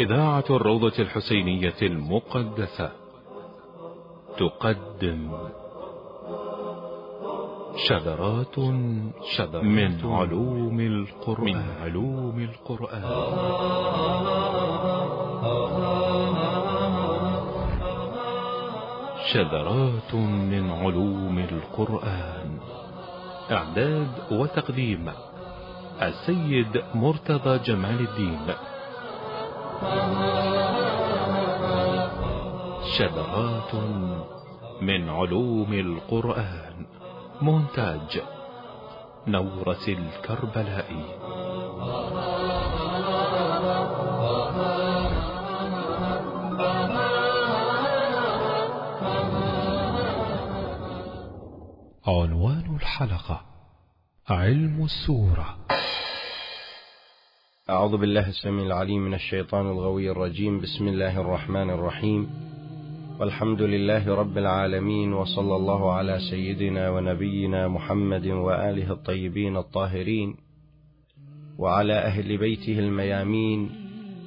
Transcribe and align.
إذاعة 0.00 0.44
الروضة 0.50 0.92
الحسينية 0.98 1.80
المقدسة. 1.82 2.90
تقدم 4.38 5.32
شذرات 7.76 8.58
شذرات 9.36 9.64
من 9.64 10.00
علوم 10.04 10.80
القرآن. 10.80 11.44
من 11.44 11.62
علوم 11.82 12.48
القرآن. 12.48 13.02
شذرات 19.32 20.14
من 20.14 20.70
علوم 20.70 21.38
القرآن. 21.38 22.58
إعداد 23.50 24.32
وتقديم 24.32 25.12
السيد 26.02 26.82
مرتضى 26.94 27.58
جمال 27.58 28.00
الدين. 28.00 28.54
شذرات 32.98 33.74
من 34.82 35.08
علوم 35.08 35.72
القرآن 35.72 36.86
مونتاج 37.42 38.22
نورة 39.26 39.84
الكربلائي 39.88 41.04
عنوان 52.06 52.76
الحلقة 52.76 53.40
علم 54.28 54.84
السورة. 54.84 55.58
أعوذ 57.70 57.96
بالله 57.96 58.28
السميع 58.28 58.66
العليم 58.66 59.02
من 59.02 59.14
الشيطان 59.14 59.66
الغوي 59.66 60.10
الرجيم. 60.10 60.60
بسم 60.60 60.88
الله 60.88 61.20
الرحمن 61.20 61.70
الرحيم. 61.70 62.30
والحمد 63.20 63.62
لله 63.62 64.14
رب 64.14 64.38
العالمين 64.38 65.12
وصلى 65.12 65.56
الله 65.56 65.92
على 65.92 66.18
سيدنا 66.30 66.90
ونبينا 66.90 67.68
محمد 67.68 68.26
وآله 68.26 68.92
الطيبين 68.92 69.56
الطاهرين 69.56 70.34
وعلى 71.58 71.92
أهل 71.92 72.36
بيته 72.36 72.78
الميامين 72.78 73.70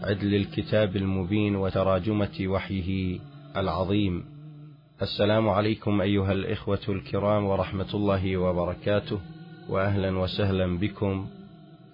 عدل 0.01 0.35
الكتاب 0.35 0.95
المبين 0.95 1.55
وتراجمة 1.55 2.37
وحيه 2.45 3.19
العظيم. 3.57 4.25
السلام 5.01 5.49
عليكم 5.49 6.01
أيها 6.01 6.31
الإخوة 6.31 6.85
الكرام 6.89 7.45
ورحمة 7.45 7.91
الله 7.93 8.37
وبركاته 8.37 9.19
وأهلا 9.69 10.17
وسهلا 10.17 10.79
بكم. 10.79 11.27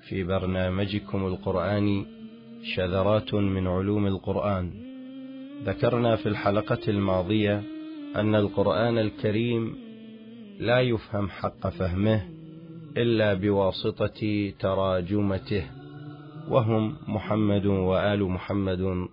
في 0.10 0.24
برنامجكم 0.24 1.26
القرآني 1.26 2.06
شذرات 2.64 3.34
من 3.34 3.68
علوم 3.68 4.08
القرآن. 4.08 4.72
ذكرنا 5.66 6.16
في 6.16 6.30
الحلقة 6.30 6.80
الماضية 6.88 7.64
أن 8.16 8.36
القرآن 8.36 8.98
الكريم 8.98 9.76
لا 10.60 10.82
يفهم 10.82 11.30
حق 11.30 11.70
فهمه 11.70 12.22
إلا 12.98 13.34
بواسطة 13.34 14.52
تراجمته 14.60 15.64
وهم 16.50 16.96
محمد 17.08 17.66
وآل 17.66 18.24
محمد 18.24 19.08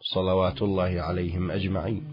صلوات 0.00 0.62
الله 0.62 1.00
عليهم 1.00 1.50
أجمعين. 1.50 2.04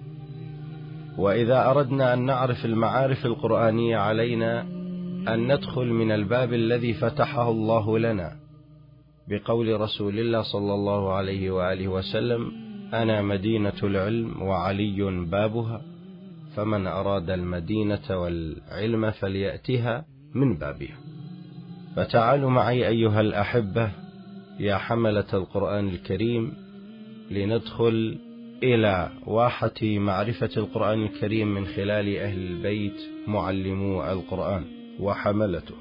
وإذا 1.18 1.70
أردنا 1.70 2.14
أن 2.14 2.26
نعرف 2.26 2.66
المعارف 2.66 3.26
القرآنية 3.26 3.98
علينا 3.98 4.79
أن 5.28 5.54
ندخل 5.54 5.86
من 5.86 6.12
الباب 6.12 6.54
الذي 6.54 6.94
فتحه 6.94 7.52
الله 7.52 8.00
لنا 8.00 8.36
بقول 9.30 9.82
رسول 9.82 10.20
الله 10.20 10.42
صلى 10.42 10.74
الله 10.74 11.14
عليه 11.14 11.52
وآله 11.52 11.88
وسلم 11.88 12.52
أنا 12.94 13.22
مدينة 13.22 13.74
العلم 13.84 14.42
وعلي 14.42 15.26
بابها 15.26 15.82
فمن 16.56 16.88
أراد 16.88 17.30
المدينة 17.30 18.22
والعلم 18.22 19.12
فليأتها 19.12 20.06
من 20.36 20.58
بابها. 20.58 20.98
فتعالوا 21.96 22.50
معي 22.50 22.88
أيها 22.88 23.22
الأحبة 23.22 23.92
يا 24.60 24.78
حملة 24.78 25.34
القرآن 25.34 25.88
الكريم 25.88 26.54
لندخل 27.32 28.18
إلى 28.64 29.10
واحة 29.28 29.82
معرفة 29.84 30.50
القرآن 30.58 31.04
الكريم 31.04 31.48
من 31.48 31.66
خلال 31.66 32.18
أهل 32.18 32.40
البيت 32.40 33.02
معلمو 33.28 34.04
القرآن. 34.04 34.79
وحملته. 35.00 35.76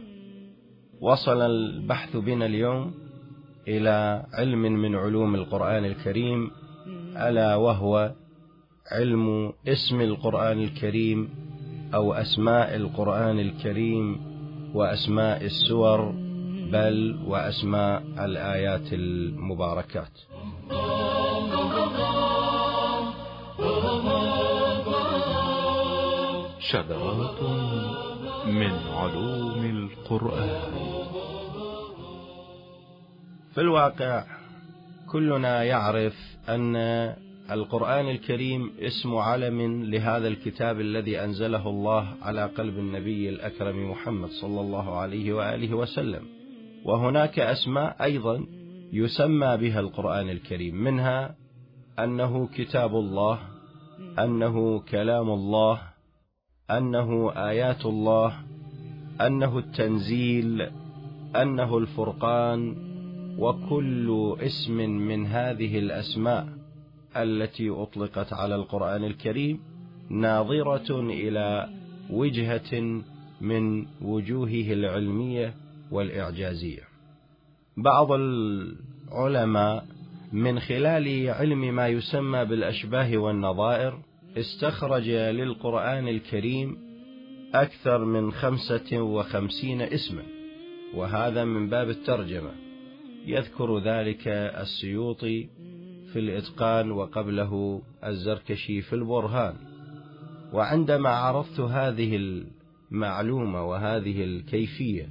وصل 1.00 1.40
البحث 1.42 2.16
بنا 2.16 2.46
اليوم 2.46 2.94
إلى 3.68 4.26
علم 4.32 4.62
من 4.62 4.94
علوم 4.96 5.34
القرآن 5.34 5.84
الكريم 5.84 6.50
ألا 7.16 7.56
وهو 7.56 8.14
علم 8.92 9.52
اسم 9.68 10.00
القرآن 10.00 10.58
الكريم 10.62 11.28
أو 11.94 12.12
أسماء 12.12 12.76
القرآن 12.76 13.40
الكريم 13.40 14.20
وأسماء 14.74 15.44
السور 15.44 16.14
بل 16.72 17.18
وأسماء 17.26 18.02
الآيات 18.18 18.92
المباركات. 18.92 20.12
شذرات 26.60 27.40
من 28.46 28.70
علوم 28.70 29.64
القرآن. 29.64 30.50
في 33.54 33.60
الواقع 33.60 34.24
كلنا 35.12 35.64
يعرف 35.64 36.14
أن 36.48 36.76
القرآن 37.50 38.08
الكريم 38.08 38.72
اسم 38.80 39.16
علم 39.16 39.84
لهذا 39.84 40.28
الكتاب 40.28 40.80
الذي 40.80 41.24
أنزله 41.24 41.68
الله 41.68 42.14
على 42.22 42.44
قلب 42.46 42.78
النبي 42.78 43.28
الأكرم 43.28 43.90
محمد 43.90 44.28
صلى 44.28 44.60
الله 44.60 44.96
عليه 44.98 45.32
وآله 45.32 45.74
وسلم. 45.74 46.22
وهناك 46.84 47.38
أسماء 47.38 47.96
أيضا 48.02 48.46
يسمى 48.92 49.56
بها 49.56 49.80
القرآن 49.80 50.30
الكريم 50.30 50.74
منها 50.74 51.34
أنه 51.98 52.48
كتاب 52.54 52.94
الله 52.94 53.38
أنه 54.18 54.80
كلام 54.80 55.30
الله 55.30 55.80
أنه 56.70 57.32
آيات 57.36 57.86
الله 57.86 58.34
أنه 59.20 59.58
التنزيل 59.58 60.70
أنه 61.36 61.78
الفرقان 61.78 62.76
وكل 63.38 64.36
اسم 64.40 64.76
من 64.76 65.26
هذه 65.26 65.78
الأسماء 65.78 66.48
التي 67.16 67.70
أطلقت 67.70 68.32
على 68.32 68.54
القرآن 68.54 69.04
الكريم 69.04 69.60
ناظرة 70.10 71.00
إلى 71.00 71.68
وجهة 72.10 73.02
من 73.40 73.86
وجوهه 74.02 74.72
العلمية 74.72 75.54
والإعجازية. 75.90 76.82
بعض 77.76 78.12
العلماء 78.12 79.84
من 80.32 80.60
خلال 80.60 81.30
علم 81.30 81.74
ما 81.74 81.88
يسمى 81.88 82.44
بالأشباه 82.44 83.18
والنظائر 83.18 83.98
استخرج 84.38 85.08
للقرآن 85.08 86.08
الكريم 86.08 86.76
أكثر 87.54 88.04
من 88.04 88.32
خمسة 88.32 89.00
وخمسين 89.02 89.82
اسما 89.82 90.22
وهذا 90.94 91.44
من 91.44 91.68
باب 91.68 91.90
الترجمة. 91.90 92.50
يذكر 93.26 93.78
ذلك 93.78 94.28
السيوطي 94.28 95.48
في 96.12 96.18
الإتقان 96.18 96.90
وقبله 96.90 97.82
الزركشي 98.04 98.80
في 98.80 98.92
البرهان. 98.92 99.54
وعندما 100.52 101.08
عرضت 101.08 101.60
هذه 101.60 102.16
المعلومة 102.90 103.64
وهذه 103.64 104.24
الكيفية 104.24 105.08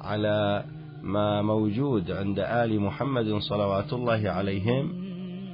على 0.00 0.64
ما 1.02 1.42
موجود 1.42 2.10
عند 2.10 2.38
آل 2.38 2.80
محمد 2.80 3.34
صلوات 3.38 3.92
الله 3.92 4.30
عليهم 4.30 5.12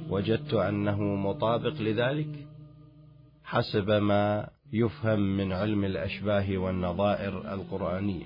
وجدت 0.09 0.53
أنه 0.53 1.03
مطابق 1.03 1.81
لذلك 1.81 2.38
حسب 3.49 3.89
ما 3.89 4.49
يفهم 4.73 5.19
من 5.37 5.53
علم 5.53 5.83
الأشباه 5.83 6.57
والنظائر 6.57 7.53
القرآنية. 7.53 8.25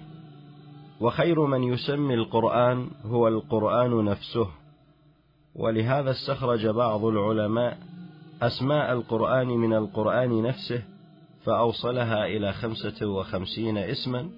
وخير 1.02 1.46
من 1.46 1.64
يسمي 1.64 2.14
القرآن 2.14 2.88
هو 3.06 3.28
القرآن 3.28 4.06
نفسه. 4.06 4.48
ولهذا 5.56 6.12
استخرج 6.12 6.68
بعض 6.68 7.06
العلماء 7.06 7.78
أسماء 8.42 8.94
القرآن 8.94 9.48
من 9.48 9.74
القرآن 9.74 10.42
نفسه 10.42 10.84
فأوصلها 11.44 12.26
إلى 12.26 12.54
خمسة 12.54 13.08
وخمسين 13.08 13.78
اسما 13.78 14.30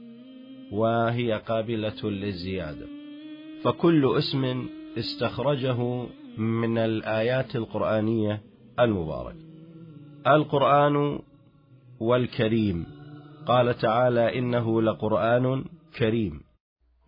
وهي 0.72 1.34
قابلة 1.34 2.04
للزيادة. 2.04 2.88
فكل 3.64 4.18
اسم 4.18 4.68
استخرجه 4.98 6.06
من 6.38 6.78
الآيات 6.78 7.56
القرآنية 7.56 8.42
المباركة. 8.80 9.55
القرآن 10.27 11.19
والكريم. 12.00 12.86
قال 13.48 13.77
تعالى 13.77 14.39
إنه 14.39 14.81
لقرآن 14.81 15.66
كريم. 15.98 16.42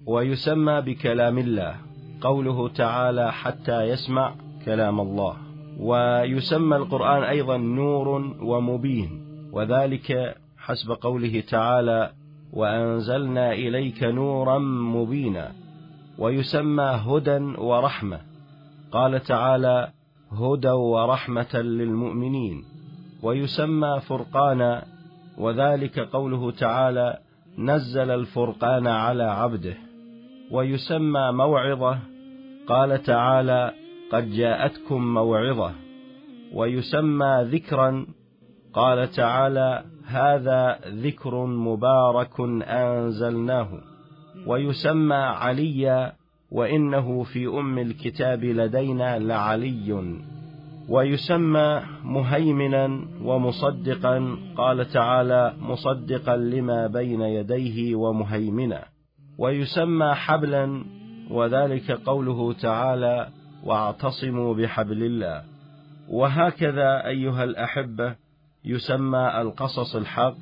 ويسمى 0.08 0.82
بكلام 0.82 1.38
الله. 1.38 1.76
قوله 2.22 2.70
تعالى 2.70 3.32
حتى 3.32 3.84
يسمع 3.84 4.36
كلام 4.66 5.02
الله. 5.02 5.38
ويسمى 5.80 6.76
القرآن 6.76 7.24
أيضا 7.24 7.58
نور 7.58 8.08
ومبين. 8.42 9.10
وذلك 9.54 10.36
حسب 10.58 10.92
قوله 10.92 11.40
تعالى 11.40 12.12
وأنزلنا 12.54 13.52
إليك 13.52 14.04
نورا 14.04 14.58
مبينا. 14.60 15.52
ويسمى 16.18 16.84
هدى 16.84 17.38
ورحمة. 17.58 18.20
قال 18.92 19.24
تعالى 19.24 19.92
هدى 20.32 20.70
ورحمة 20.70 21.56
للمؤمنين. 21.56 22.77
ويسمى 23.24 24.00
فرقانا 24.08 24.86
وذلك 25.38 26.00
قوله 26.00 26.52
تعالى 26.52 27.18
نزل 27.58 28.12
الفرقان 28.12 28.88
على 28.88 29.24
عبده. 29.24 29.78
ويسمى 30.52 31.32
موعظة 31.32 32.00
قال 32.68 33.04
تعالى 33.04 33.72
قد 34.12 34.32
جاءتكم 34.32 35.14
موعظة. 35.14 35.72
ويسمى 36.54 37.44
ذكرا 37.44 38.06
قال 38.74 39.12
تعالى 39.12 39.84
هذا 40.06 40.80
ذكر 40.88 41.46
مبارك 41.46 42.40
أنزلناه. 42.68 43.70
ويسمى 44.48 45.16
عليا 45.16 46.14
وإنه 46.52 47.24
في 47.24 47.48
أم 47.48 47.78
الكتاب 47.80 48.44
لدينا 48.44 49.20
لعلي. 49.20 50.18
ويسمى 50.90 51.82
مهيمنا 52.04 53.08
ومصدقا 53.24 54.38
قال 54.58 54.90
تعالى 54.90 55.54
مصدقا 55.60 56.38
لما 56.38 56.88
بين 56.88 57.22
يديه 57.22 57.96
ومهيمنا. 57.96 58.84
ويسمى 59.38 60.14
حبلا 60.14 60.84
وذلك 61.32 61.92
قوله 61.92 62.54
تعالى 62.54 63.28
واعتصموا 63.64 64.54
بحبل 64.54 65.04
الله. 65.04 65.44
وهكذا 66.10 67.08
أيها 67.08 67.44
الأحبة 67.44 68.16
يسمى 68.66 69.42
القصص 69.42 69.96
الحق 69.96 70.38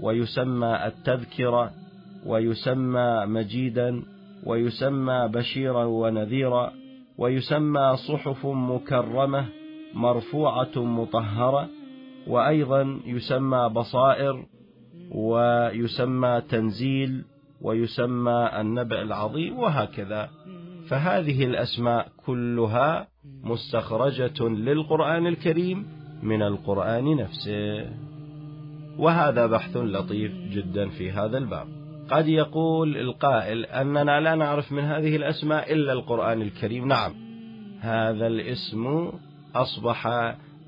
ويسمى 0.00 0.86
التذكرة 0.86 1.70
ويسمى 2.26 3.26
مجيدا 3.26 4.02
ويسمى 4.44 5.28
بشيرا 5.32 5.84
ونذيرا 5.84 6.72
ويسمى 7.18 7.96
صحف 7.96 8.46
مكرمة 8.46 9.46
مرفوعة 9.96 10.76
مطهرة 10.76 11.68
وأيضا 12.26 13.00
يسمى 13.06 13.68
بصائر 13.68 14.46
ويسمى 15.10 16.42
تنزيل 16.48 17.24
ويسمى 17.60 18.50
النبأ 18.60 19.02
العظيم 19.02 19.58
وهكذا. 19.58 20.30
فهذه 20.88 21.44
الأسماء 21.44 22.08
كلها 22.26 23.08
مستخرجة 23.42 24.48
للقرآن 24.48 25.26
الكريم 25.26 25.86
من 26.22 26.42
القرآن 26.42 27.16
نفسه. 27.16 27.90
وهذا 28.98 29.46
بحث 29.46 29.76
لطيف 29.76 30.32
جدا 30.52 30.88
في 30.88 31.10
هذا 31.10 31.38
الباب. 31.38 31.66
قد 32.10 32.28
يقول 32.28 32.96
القائل 32.96 33.64
أننا 33.64 34.20
لا 34.20 34.34
نعرف 34.34 34.72
من 34.72 34.82
هذه 34.84 35.16
الأسماء 35.16 35.72
إلا 35.72 35.92
القرآن 35.92 36.42
الكريم. 36.42 36.88
نعم 36.88 37.12
هذا 37.80 38.26
الاسم 38.26 39.12
أصبح 39.62 40.06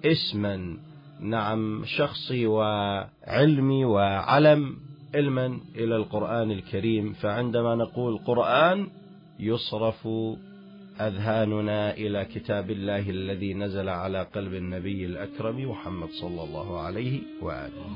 اسما. 0.05 0.77
نعم 1.21 1.85
شخصي 1.85 2.47
وعلمي 2.47 3.85
وعلم 3.85 4.77
علما 5.15 5.61
إلى 5.75 5.97
القرآن 5.97 6.51
الكريم. 6.51 7.13
فعندما 7.13 7.75
نقول 7.75 8.19
قرآن 8.27 8.89
يصرف 9.41 10.09
أذهاننا 11.01 11.95
إلى 11.95 12.25
كتاب 12.25 12.71
الله 12.71 13.11
الذي 13.11 13.55
نزل 13.55 13.89
على 13.89 14.27
قلب 14.35 14.55
النبي 14.55 15.07
الأكرم 15.07 15.71
محمد 15.71 16.09
صلى 16.21 16.43
الله 16.45 16.81
عليه 16.81 17.21
وآله. 17.43 17.87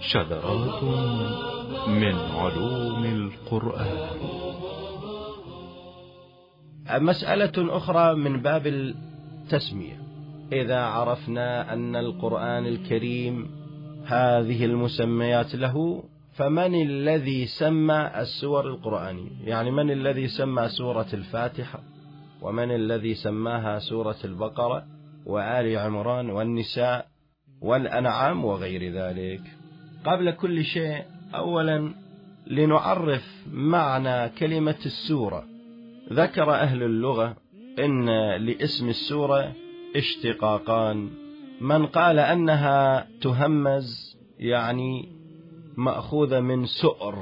شذرات 0.00 0.82
من 1.88 2.14
علوم 2.14 3.04
القرآن. 3.04 4.51
مسألة 6.90 7.76
أخرى 7.76 8.14
من 8.14 8.40
باب 8.42 8.66
التسمية. 8.66 10.02
إذا 10.52 10.80
عرفنا 10.80 11.72
أن 11.72 11.96
القرآن 11.96 12.66
الكريم 12.66 13.50
هذه 14.06 14.64
المسميات 14.64 15.54
له 15.54 16.04
فمن 16.32 16.82
الذي 16.82 17.46
سمى 17.46 18.10
السور 18.16 18.68
القرآنية 18.68 19.30
يعني 19.44 19.70
من 19.70 19.90
الذي 19.90 20.28
سمى 20.28 20.68
سورة 20.68 21.06
الفاتحة؟ 21.14 21.80
ومن 22.42 22.74
الذي 22.74 23.14
سماها 23.14 23.78
سورة 23.78 24.16
البقرة؟ 24.24 24.84
وآل 25.26 25.78
عمران 25.78 26.30
والنساء 26.30 27.06
والأنعام 27.60 28.44
وغير 28.44 28.92
ذلك. 28.92 29.40
قبل 30.04 30.30
كل 30.30 30.64
شيء 30.64 31.02
أولا 31.34 31.94
لنعرف 32.46 33.46
معنى 33.52 34.28
كلمة 34.28 34.78
السورة. 34.86 35.51
ذكر 36.12 36.50
أهل 36.50 36.82
اللغة 36.82 37.36
إن 37.78 38.10
لاسم 38.36 38.88
السورة 38.88 39.52
اشتقاقان. 39.96 41.10
من 41.60 41.86
قال 41.86 42.18
أنها 42.18 43.06
تهمز 43.20 44.16
يعني 44.38 45.08
مأخوذة 45.76 46.40
من 46.40 46.66
سؤر 46.66 47.14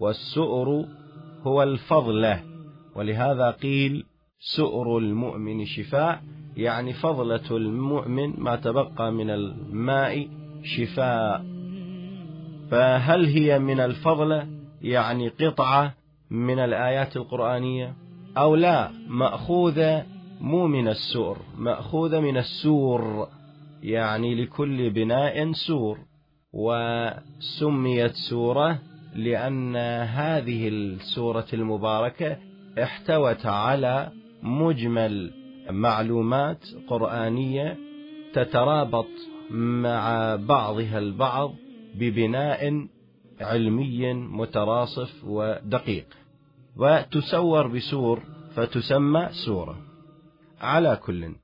والسؤر 0.00 0.84
هو 1.42 1.62
الفضلة. 1.62 2.42
ولهذا 2.94 3.50
قيل 3.50 4.04
سؤر 4.40 4.98
المؤمن 4.98 5.64
شفاء 5.64 6.22
يعني 6.56 6.92
فضلة 6.92 7.56
المؤمن 7.56 8.34
ما 8.38 8.56
تبقى 8.56 9.12
من 9.12 9.30
الماء 9.30 10.28
شفاء. 10.62 11.44
فهل 12.70 13.24
هي 13.24 13.58
من 13.58 13.80
الفضلة؟ 13.80 14.48
يعني 14.82 15.28
قطعة 15.28 15.99
من 16.30 16.58
الآيات 16.58 17.16
القرآنية؟ 17.16 17.94
أو 18.36 18.54
لا 18.54 18.90
مأخوذة 19.08 20.06
مو 20.40 20.66
من 20.66 20.88
السور 20.88 21.36
مأخوذة 21.58 22.20
من 22.20 22.36
السور 22.36 23.28
يعني 23.82 24.44
لكل 24.44 24.90
بناء 24.90 25.52
سور. 25.52 25.98
وسميت 26.52 28.12
سورة 28.30 28.78
لأن 29.14 29.76
هذه 30.02 30.68
السورة 30.68 31.46
المباركة 31.52 32.36
احتوت 32.82 33.46
على 33.46 34.12
مجمل 34.42 35.32
معلومات 35.70 36.64
قرآنية 36.88 37.76
تترابط 38.32 39.08
مع 39.50 40.36
بعضها 40.36 40.98
البعض 40.98 41.54
ببناء 41.94 42.86
علمي 43.40 44.14
متراصف 44.14 45.24
ودقيق. 45.24 46.06
وتسور 46.76 47.66
بسور 47.66 48.22
فتسمى 48.54 49.28
سورة. 49.30 49.76
على 50.60 50.96
كل 50.96 51.34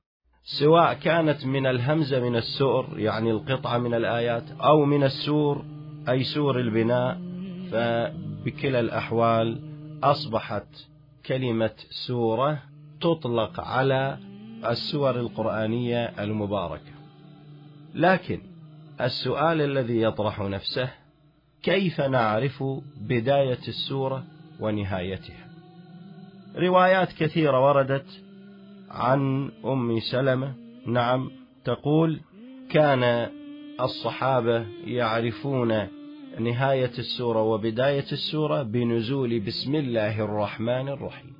سواء 0.43 0.93
كانت 0.93 1.45
من 1.45 1.65
الهمزة 1.65 2.19
من 2.19 2.35
السؤر 2.35 2.99
يعني 2.99 3.31
القطعة 3.31 3.77
من 3.77 3.93
الآيات 3.93 4.43
أو 4.51 4.85
من 4.85 5.03
السور 5.03 5.65
أي 6.09 6.23
سور 6.23 6.59
البناء 6.59 7.21
فبكلا 7.71 8.79
الأحوال 8.79 9.61
أصبحت 10.03 10.67
كلمة 11.25 11.73
سورة 12.07 12.63
تطلق 13.01 13.59
على 13.59 14.17
السور 14.65 15.19
القرآنية 15.19 16.05
المباركة. 16.05 16.91
لكن 17.95 18.41
السؤال 19.01 19.61
الذي 19.61 20.01
يطرح 20.01 20.39
نفسه 20.39 20.89
كيف 21.63 22.01
نعرف 22.01 22.63
بداية 22.97 23.67
السورة؟ 23.67 24.23
ونهايتها. 24.59 25.47
روايات 26.55 27.13
كثيرة 27.13 27.65
وردت 27.67 28.23
عن 28.89 29.51
أم 29.65 29.99
سلمة. 29.99 30.53
نعم 30.85 31.31
تقول 31.63 32.19
كان 32.69 33.29
الصحابة 33.81 34.65
يعرفون 34.85 35.87
نهاية 36.39 36.91
السورة 36.99 37.41
وبداية 37.41 38.05
السورة 38.11 38.63
بنزول 38.63 39.39
بسم 39.39 39.75
الله 39.75 40.19
الرحمن 40.19 40.87
الرحيم. 40.89 41.33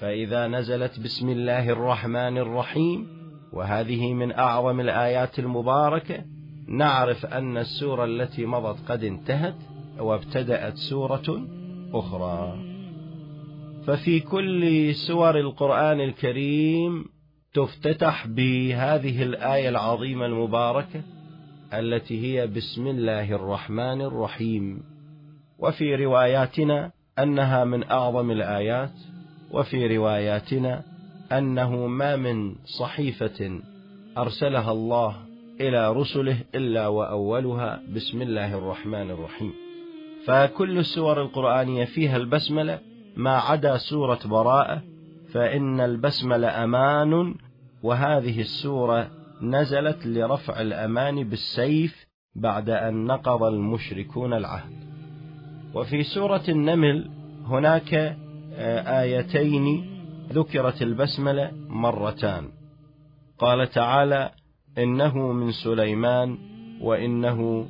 فإذا 0.00 0.48
نزلت 0.48 1.00
بسم 1.00 1.28
الله 1.28 1.70
الرحمن 1.70 2.38
الرحيم 2.38 3.08
وهذه 3.52 4.14
من 4.14 4.32
أعظم 4.32 4.80
الآيات 4.80 5.38
المباركة 5.38 6.24
نعرف 6.68 7.26
أن 7.26 7.56
السورة 7.56 8.04
التي 8.04 8.46
مضت 8.46 8.90
قد 8.90 9.04
انتهت 9.04 9.54
وابتدأت 9.98 10.76
سورة 10.76 11.46
أخرى. 11.94 12.58
ففي 13.86 14.20
كل 14.20 14.94
سور 14.94 15.38
القرآن 15.38 16.00
الكريم 16.00 17.04
تفتتح 17.54 18.26
بهذه 18.26 19.22
الآية 19.22 19.68
العظيمة 19.68 20.26
المباركة 20.26 21.02
التي 21.72 22.22
هي 22.22 22.46
بسم 22.46 22.86
الله 22.86 23.32
الرحمن 23.32 24.00
الرحيم. 24.00 24.82
وفي 25.58 25.94
رواياتنا 25.94 26.92
أنها 27.18 27.64
من 27.64 27.90
أعظم 27.90 28.30
الآيات 28.30 28.92
وفي 29.50 29.96
رواياتنا 29.96 30.82
أنه 31.32 31.86
ما 31.86 32.16
من 32.16 32.54
صحيفة 32.78 33.60
أرسلها 34.18 34.72
الله 34.72 35.16
إلى 35.60 35.92
رسله 35.92 36.36
إلا 36.54 36.88
وأولها 36.88 37.82
بسم 37.94 38.22
الله 38.22 38.58
الرحمن 38.58 39.10
الرحيم. 39.10 39.61
فكل 40.26 40.78
السور 40.78 41.22
القرآنية 41.22 41.84
فيها 41.84 42.16
البسملة 42.16 42.80
ما 43.16 43.36
عدا 43.36 43.76
سورة 43.76 44.18
براءة 44.24 44.82
فإن 45.32 45.80
البسملة 45.80 46.64
أمان 46.64 47.34
وهذه 47.82 48.40
السورة 48.40 49.10
نزلت 49.42 50.06
لرفع 50.06 50.60
الأمان 50.60 51.28
بالسيف 51.28 52.06
بعد 52.34 52.70
أن 52.70 53.04
نقض 53.04 53.42
المشركون 53.42 54.32
العهد. 54.32 54.72
وفي 55.74 56.02
سورة 56.02 56.42
النمل 56.48 57.10
هناك 57.46 57.94
آه، 58.54 59.02
آيتين 59.02 59.86
ذكرت 60.32 60.82
البسملة 60.82 61.50
مرتان. 61.68 62.48
قال 63.38 63.70
تعالى 63.70 64.30
إنه 64.78 65.32
من 65.32 65.50
سليمان 65.52 66.38
وإنه 66.80 67.66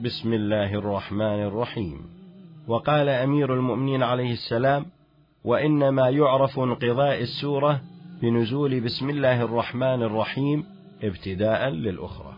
بسم 0.00 0.32
الله 0.32 0.74
الرحمن 0.74 1.42
الرحيم. 1.42 2.00
وقال 2.68 3.08
أمير 3.08 3.54
المؤمنين 3.54 4.02
عليه 4.02 4.32
السلام 4.32 4.86
وإنما 5.44 6.08
يعرف 6.08 6.58
انقضاء 6.58 7.20
السورة 7.20 7.80
بنزول 8.22 8.80
بسم 8.80 9.10
الله 9.10 9.42
الرحمن 9.42 10.02
الرحيم 10.02 10.64
ابتداء 11.02 11.68
للأخرى. 11.68 12.34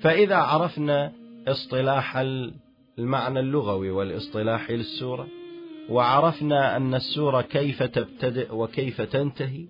فإذا 0.00 0.36
عرفنا 0.36 1.12
اصطلاح 1.48 2.16
المعنى 2.98 3.40
اللغوي 3.40 3.90
والاصطلاحي 3.90 4.76
للسورة 4.76 5.26
وعرفنا 5.90 6.76
أن 6.76 6.94
السورة 6.94 7.40
كيف 7.40 7.82
تبتدئ 7.82 8.54
وكيف 8.54 9.00
تنتهي 9.00 9.66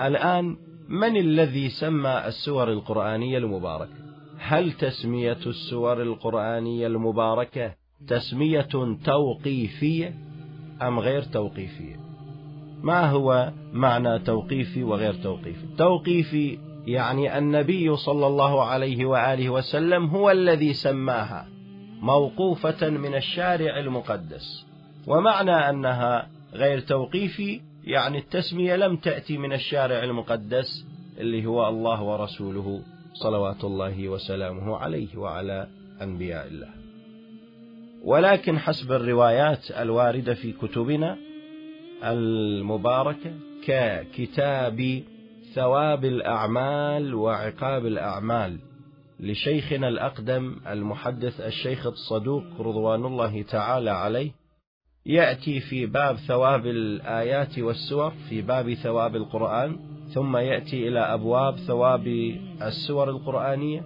الآن 0.00 0.56
من 0.88 1.16
الذي 1.16 1.68
سمى 1.68 2.22
السور 2.26 2.72
القرآنية 2.72 3.38
المباركة؟ 3.38 4.07
هل 4.38 4.72
تسمية 4.72 5.38
السور 5.46 6.02
القرآنية 6.02 6.86
المباركة 6.86 7.74
تسمية 8.08 8.68
توقيفية 9.04 10.14
أم 10.82 10.98
غير 10.98 11.22
توقيفية؟ 11.22 11.96
ما 12.82 13.10
هو 13.10 13.52
معنى 13.72 14.18
توقيفي 14.18 14.82
وغير 14.82 15.14
توقيفي؟ 15.14 15.66
توقيفي 15.78 16.58
يعني 16.86 17.38
النبي 17.38 17.96
صلى 17.96 18.26
الله 18.26 18.64
عليه 18.64 19.04
وآله 19.06 19.50
وسلم 19.50 20.06
هو 20.06 20.30
الذي 20.30 20.72
سماها 20.72 21.48
موقوفة 22.00 22.90
من 22.90 23.14
الشارع 23.14 23.78
المقدس. 23.78 24.66
ومعنى 25.06 25.50
أنها 25.50 26.28
غير 26.54 26.80
توقيفي 26.80 27.60
يعني 27.84 28.18
التسمية 28.18 28.76
لم 28.76 28.96
تأتي 28.96 29.38
من 29.38 29.52
الشارع 29.52 30.04
المقدس 30.04 30.86
اللي 31.18 31.46
هو 31.46 31.68
الله 31.68 32.02
ورسوله 32.02 32.82
صلوات 33.22 33.64
الله 33.64 34.08
وسلامه 34.08 34.76
عليه 34.76 35.16
وعلى 35.16 35.68
أنبياء 36.02 36.46
الله. 36.46 36.68
ولكن 38.04 38.58
حسب 38.58 38.92
الروايات 38.92 39.70
الواردة 39.70 40.34
في 40.34 40.52
كتبنا 40.52 41.16
المباركة 42.04 43.32
ككتاب 43.66 45.02
ثواب 45.54 46.04
الأعمال 46.04 47.14
وعقاب 47.14 47.86
الأعمال 47.86 48.58
لشيخنا 49.20 49.88
الأقدم 49.88 50.56
المحدث 50.66 51.40
الشيخ 51.40 51.86
الصدوق 51.86 52.44
رضوان 52.60 53.04
الله 53.04 53.42
تعالى 53.42 53.90
عليه. 53.90 54.30
يأتي 55.06 55.60
في 55.60 55.86
باب 55.86 56.16
ثواب 56.16 56.66
الآيات 56.66 57.58
والسور 57.58 58.12
في 58.28 58.42
باب 58.42 58.74
ثواب 58.74 59.16
القرآن. 59.16 59.76
ثم 60.14 60.36
يأتي 60.36 60.88
إلى 60.88 61.00
أبواب 61.00 61.56
ثواب 61.56 62.06
السور 62.62 63.10
القرآنية 63.10 63.82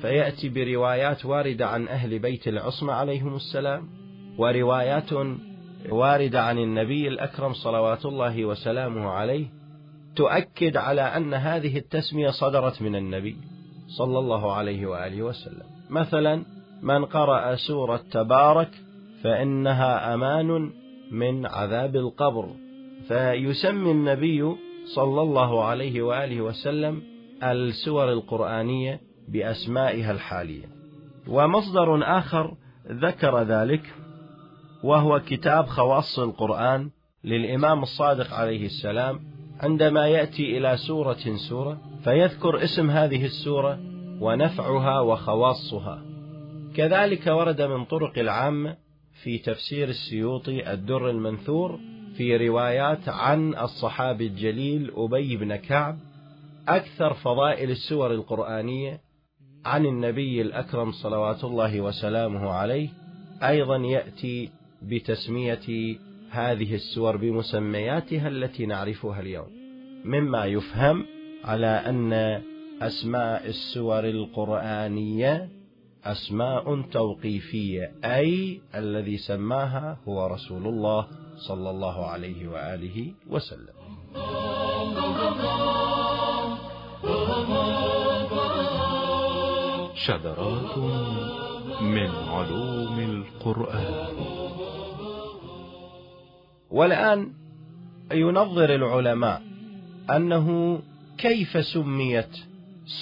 فيأتي 0.00 0.48
بروايات 0.48 1.26
واردة 1.26 1.66
عن 1.66 1.88
أهل 1.88 2.18
بيت 2.18 2.48
العصمة 2.48 2.92
عليهم 2.92 3.34
السلام 3.34 3.88
وروايات 4.38 5.10
واردة 5.90 6.42
عن 6.42 6.58
النبي 6.58 7.08
الأكرم 7.08 7.52
صلوات 7.52 8.06
الله 8.06 8.44
وسلامه 8.44 9.08
عليه 9.08 9.46
تؤكد 10.16 10.76
على 10.76 11.02
أن 11.02 11.34
هذه 11.34 11.78
التسمية 11.78 12.30
صدرت 12.30 12.82
من 12.82 12.96
النبي 12.96 13.36
صلى 13.88 14.18
الله 14.18 14.52
عليه 14.52 14.86
وآله 14.86 15.22
وسلم. 15.22 15.66
مثلا 15.90 16.44
من 16.82 17.04
قرأ 17.04 17.54
سورة 17.54 18.00
تبارك 18.10 18.70
فإنها 19.24 20.14
أمان 20.14 20.70
من 21.10 21.46
عذاب 21.46 21.96
القبر 21.96 22.48
فيسمي 23.08 23.90
النبي 23.90 24.56
صلى 24.94 25.22
الله 25.22 25.64
عليه 25.64 26.02
وآله 26.02 26.40
وسلم 26.40 27.02
السور 27.42 28.12
القرآنية 28.12 29.00
بأسمائها 29.28 30.12
الحالية. 30.12 30.64
ومصدر 31.28 32.18
آخر 32.18 32.54
ذكر 32.92 33.42
ذلك 33.42 33.94
وهو 34.84 35.20
كتاب 35.20 35.66
خواص 35.66 36.18
القرآن 36.18 36.90
للإمام 37.24 37.82
الصادق 37.82 38.34
عليه 38.34 38.66
السلام 38.66 39.20
عندما 39.60 40.06
يأتي 40.06 40.58
إلى 40.58 40.76
سورة 40.76 41.36
سورة 41.48 41.80
فيذكر 42.04 42.64
اسم 42.64 42.90
هذه 42.90 43.24
السورة 43.24 43.78
ونفعها 44.20 45.00
وخواصها. 45.00 46.02
كذلك 46.76 47.26
ورد 47.26 47.62
من 47.62 47.84
طرق 47.84 48.18
العامة 48.18 48.76
في 49.22 49.38
تفسير 49.38 49.88
السيوطي 49.88 50.72
الدر 50.72 51.10
المنثور 51.10 51.78
في 52.18 52.36
روايات 52.48 53.08
عن 53.08 53.54
الصحابي 53.54 54.26
الجليل 54.26 54.92
أبي 54.96 55.36
بن 55.36 55.56
كعب 55.56 55.98
أكثر 56.68 57.14
فضائل 57.14 57.70
السور 57.70 58.14
القرآنية 58.14 59.00
عن 59.64 59.86
النبي 59.86 60.42
الأكرم 60.42 60.92
صلوات 60.92 61.44
الله 61.44 61.80
وسلامه 61.80 62.50
عليه 62.50 62.88
أيضا 63.42 63.76
يأتي 63.76 64.50
بتسمية 64.82 65.96
هذه 66.30 66.74
السور 66.74 67.16
بمسمياتها 67.16 68.28
التي 68.28 68.66
نعرفها 68.66 69.20
اليوم. 69.20 69.48
مما 70.04 70.44
يفهم 70.44 71.06
على 71.44 71.66
أن 71.66 72.12
أسماء 72.82 73.46
السور 73.46 74.04
القرآنية 74.04 75.48
أسماء 76.04 76.82
توقيفية 76.82 77.92
أي 78.04 78.60
الذي 78.74 79.16
سماها 79.16 79.98
هو 80.08 80.26
رسول 80.26 80.66
الله 80.66 81.27
صلى 81.38 81.70
الله 81.70 82.06
عليه 82.06 82.48
وآله 82.48 83.12
وسلم. 83.30 83.76
شذرات 89.94 90.78
من 91.82 92.10
علوم 92.10 92.98
القرآن. 92.98 94.06
والآن 96.70 97.32
ينظر 98.12 98.74
العلماء 98.74 99.42
أنه 100.16 100.78
كيف 101.18 101.66
سميت 101.66 102.36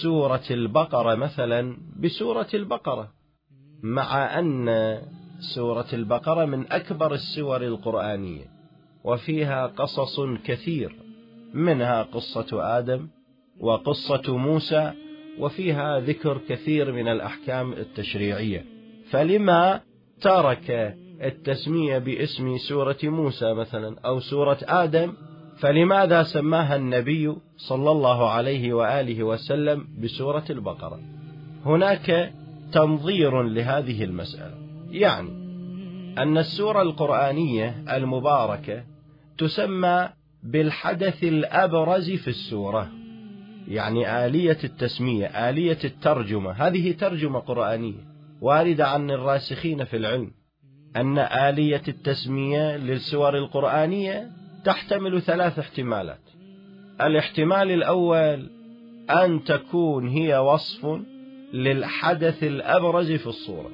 سورة 0.03 0.45
البقرة 0.51 1.15
مثلا 1.15 1.77
بسورة 1.97 2.49
البقرة 2.55 3.13
مع 3.83 4.39
أن 4.39 4.69
سورة 5.39 5.87
البقرة 5.93 6.45
من 6.45 6.73
أكبر 6.73 7.15
السور 7.15 7.63
القرآنية 7.63 8.45
وفيها 9.05 9.67
قصص 9.67 10.21
كثير 10.45 10.97
منها 11.55 12.03
قصة 12.03 12.79
آدم 12.79 13.09
وقصة 13.61 14.37
موسى 14.37 14.93
وفيها 15.39 16.01
ذكر 16.01 16.41
كثير 16.49 16.93
من 16.93 17.09
الأحكام 17.09 17.73
التشريعية. 17.73 18.65
فلما 19.11 19.81
ترك 20.21 20.97
التسمية 21.23 21.99
باسم 21.99 22.59
سورة 22.59 22.99
موسى 23.03 23.55
مثلا 23.55 23.97
أو 24.05 24.21
سورة 24.21 24.59
آدم 24.63 25.13
فلماذا 25.57 26.23
سماها 26.23 26.77
النبي 26.77 27.37
صلى 27.57 27.91
الله 27.91 28.31
عليه 28.31 28.73
وآله 28.73 29.25
وسلم 29.25 29.89
بسورة 30.03 30.45
البقرة؟ 30.51 31.01
هناك 31.65 32.33
تنظير 32.73 33.43
لهذه 33.43 34.05
المسألة. 34.05 34.66
يعني 34.97 35.31
أن 36.19 36.39
السورة 36.39 36.83
القرآنية 36.83 37.85
المباركة 37.97 38.85
تسمى 39.39 40.09
بالحدث 40.43 41.25
الأبرز 41.25 42.11
في 42.11 42.29
السورة 42.29 42.91
يعني 43.69 44.27
آلية 44.27 44.59
التسمية 44.65 45.27
آلية 45.27 45.79
الترجمة. 45.85 46.53
هذه 46.53 46.93
ترجمة 46.93 47.39
قرآنية 47.39 48.17
واردة 48.41 48.89
عن 48.89 49.11
الراسخين 49.11 49.85
في 49.85 49.97
العلم 49.97 50.31
أن 50.97 51.19
آلية 51.19 51.83
التسمية 51.89 52.77
للسور 52.77 53.39
القرآنية 53.39 54.31
تحتمل 54.65 55.23
ثلاث 55.23 55.59
احتمالات. 55.59 56.21
الاحتمال 57.01 57.71
الأول 57.71 58.51
أن 59.11 59.45
تكون 59.45 60.09
هي 60.09 60.39
وصف 60.39 61.01
للحدث 61.53 62.43
الأبرز 62.43 63.13
في 63.13 63.27
الصورة 63.27 63.71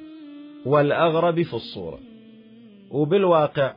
والأغرب 0.65 1.41
في 1.41 1.53
الصورة. 1.53 1.99
وبالواقع 2.91 3.73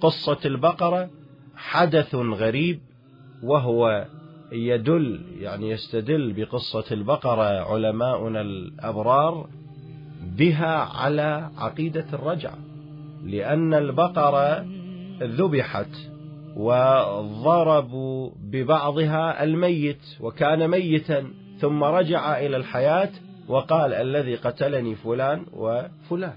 قصة 0.00 0.38
البقرة 0.44 1.10
حدث 1.56 2.14
غريب 2.14 2.80
وهو 3.42 4.06
يدل 4.52 5.20
يعني 5.40 5.70
يستدل 5.70 6.32
بقصة 6.32 6.84
البقرة 6.92 7.72
علماؤنا 7.72 8.40
الأبرار 8.40 9.48
بها 10.38 10.76
على 10.76 11.50
عقيدة 11.56 12.06
الرجعة 12.12 12.58
لأن 13.24 13.74
البقرة 13.74 14.66
ذبحت 15.22 15.90
وضربوا 16.56 18.30
ببعضها 18.50 19.44
الميت 19.44 20.02
وكان 20.20 20.68
ميتا 20.68 21.26
ثم 21.58 21.84
رجع 21.84 22.38
إلى 22.38 22.56
الحياة 22.56 23.10
وقال 23.48 23.94
الذي 23.94 24.34
قتلني 24.34 24.94
فلان 24.94 25.46
وفلان. 25.52 26.36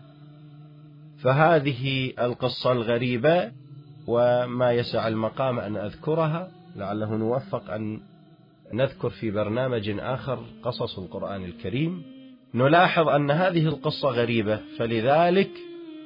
فهذه 1.24 2.14
القصة 2.20 2.72
الغريبة 2.72 3.52
وما 4.08 4.72
يسع 4.72 5.08
المقام 5.08 5.60
أن 5.60 5.78
أذكرها 5.78 6.52
لعله 6.76 7.16
نوفق 7.16 7.74
أن 7.74 8.00
نذكر 8.74 9.10
في 9.10 9.32
برنامج 9.32 9.90
آخر 10.00 10.40
قصص 10.64 11.00
القرآن 11.00 11.46
الكريم. 11.46 12.04
نلاحظ 12.54 13.08
أن 13.08 13.32
هذه 13.32 13.66
القصة 13.66 14.10
غريبة 14.10 14.60
فلذلك 14.78 15.50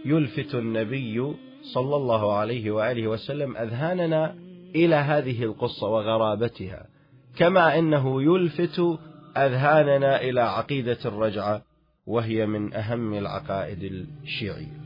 يلفت 0.06 0.56
النبي 0.56 1.34
صلى 1.74 1.96
الله 1.96 2.34
عليه 2.34 2.72
وآله 2.72 3.08
وسلم 3.08 3.58
أذهاننا 3.58 4.36
إلى 4.76 4.96
هذه 4.96 5.44
القصة 5.44 5.88
وغرابتها 5.88 6.86
كما 7.38 7.80
أنه 7.80 8.24
يلفت 8.24 8.82
أذهاننا 9.38 10.22
إلى 10.22 10.42
عقيدة 10.42 10.98
الرجعة 11.06 11.62
وهي 12.08 12.46
من 12.46 12.74
أهم 12.74 13.14
العقائد 13.14 14.08
الشيعية. 14.24 14.78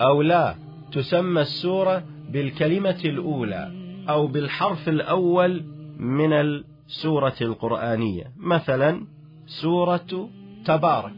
أو 0.00 0.22
لا 0.22 0.54
تسمى 0.92 1.40
السورة 1.40 2.04
بالكلمة 2.28 3.00
الأولى 3.04 3.72
أو 4.08 4.26
بالحرف 4.26 4.88
الأول 4.88 5.64
من 5.98 6.32
السورة 6.32 7.36
القرآنية. 7.40 8.32
مثلا 8.36 9.06
سورة 9.46 10.28
تبارك. 10.64 11.14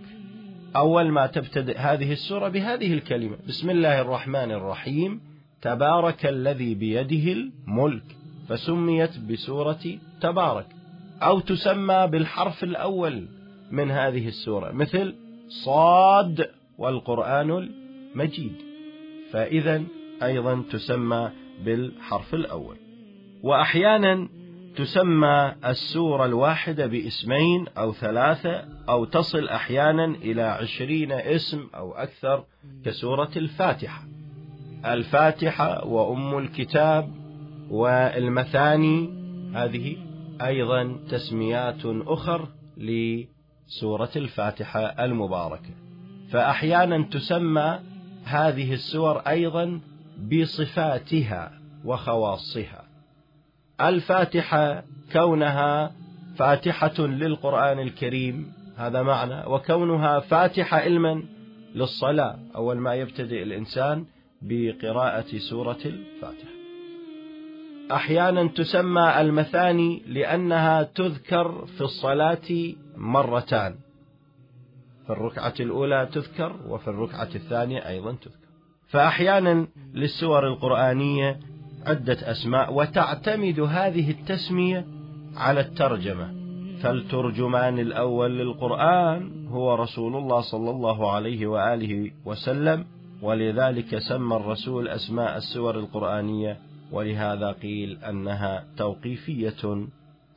أول 0.77 1.11
ما 1.11 1.27
تبتدئ 1.27 1.79
هذه 1.79 2.13
السورة 2.13 2.49
بهذه 2.49 2.95
الكلمة 2.95 3.37
بسم 3.49 3.71
الله 3.71 4.01
الرحمن 4.01 4.51
الرحيم 4.51 5.21
تبارك 5.63 6.27
الذي 6.27 6.75
بيده 6.75 7.33
الملك 7.33 8.17
فسميت 8.49 9.19
بسورة 9.19 9.99
تبارك. 10.21 10.67
أو 11.23 11.41
تسمى 11.41 12.07
بالحرف 12.07 12.65
الأول 12.65 13.29
من 13.71 13.91
هذه 13.91 14.29
السورة 14.29 14.73
مثل 14.73 15.15
صاد 15.49 16.51
والقرآن 16.79 17.51
المجيد. 17.51 18.53
فإذا 19.33 19.83
أيضا 20.23 20.65
تسمى 20.71 21.31
بالحرف 21.65 22.35
الأول. 22.35 22.77
وأحيانا 23.43 24.29
تسمى 24.77 25.55
السورة 25.67 26.25
الواحدة 26.25 26.87
باسمين 26.87 27.67
أو 27.79 27.93
ثلاثة 27.93 28.65
أو 28.89 29.05
تصل 29.05 29.49
أحيانا 29.49 30.05
إلى 30.05 30.43
عشرين 30.43 31.13
اسم 31.13 31.69
أو 31.75 31.93
أكثر 31.93 32.45
كسورة 32.85 33.31
الفاتحة. 33.37 34.03
الفاتحة 34.85 35.87
وأم 35.87 36.39
الكتاب 36.39 37.11
والمثاني 37.71 39.25
هذه 39.55 39.97
أيضا 40.43 40.99
تسميات 41.11 41.81
أخر 41.85 42.49
لسورة 42.77 44.11
الفاتحة 44.17 44.81
المباركة. 44.81 45.71
فأحيانا 46.31 47.05
تسمى 47.11 47.81
هذه 48.25 48.73
السور 48.73 49.19
أيضا 49.19 49.81
بصفاتها 50.33 51.53
وخواصها. 51.85 52.85
الفاتحة 53.81 54.85
كونها 55.13 55.93
فاتحة 56.37 57.01
للقرآن 57.01 57.79
الكريم 57.79 58.53
هذا 58.77 59.03
معنى 59.03 59.47
وكونها 59.47 60.21
فاتحة 60.21 60.77
علما 60.77 61.23
للصلاة 61.75 62.39
أول 62.57 62.77
ما 62.77 62.95
يبتدئ 62.95 63.43
الإنسان 63.43 64.07
بقراءة 64.43 65.39
سورة 65.39 65.79
الفاتحة. 65.85 66.64
أحيانا 67.93 68.49
تسمى 68.49 69.21
المثاني 69.21 70.03
لأنها 70.07 70.83
تذكر 70.83 71.67
في 71.67 71.81
الصلاة 71.81 72.73
مرتان. 72.97 73.75
في 75.07 75.11
الركعة 75.11 75.55
الأولى 75.61 76.09
تذكر 76.13 76.57
وفي 76.69 76.89
الركعة 76.89 77.29
الثانية 77.35 77.89
أيضا 77.89 78.13
تذكر. 78.13 78.45
فأحيانا 78.89 79.67
للسور 79.95 80.49
القرآنية 80.49 81.41
عدة 81.87 82.31
أسماء 82.31 82.75
وتعتمد 82.75 83.61
هذه 83.61 84.11
التسمية 84.11 84.87
على 85.37 85.61
الترجمة. 85.61 86.35
فالترجمان 86.83 87.79
الأول 87.79 88.39
للقرآن 88.39 89.47
هو 89.47 89.75
رسول 89.75 90.17
الله 90.17 90.41
صلى 90.41 90.71
الله 90.71 91.13
عليه 91.13 91.47
وآله 91.47 92.11
وسلم 92.25 92.85
ولذلك 93.23 93.99
سمى 93.99 94.37
الرسول 94.37 94.89
أسماء 94.89 95.37
السور 95.37 95.79
القرآنية 95.79 96.59
ولهذا 96.93 97.53
قيل 97.53 98.05
أنها 98.05 98.67
توقيفية 98.77 99.87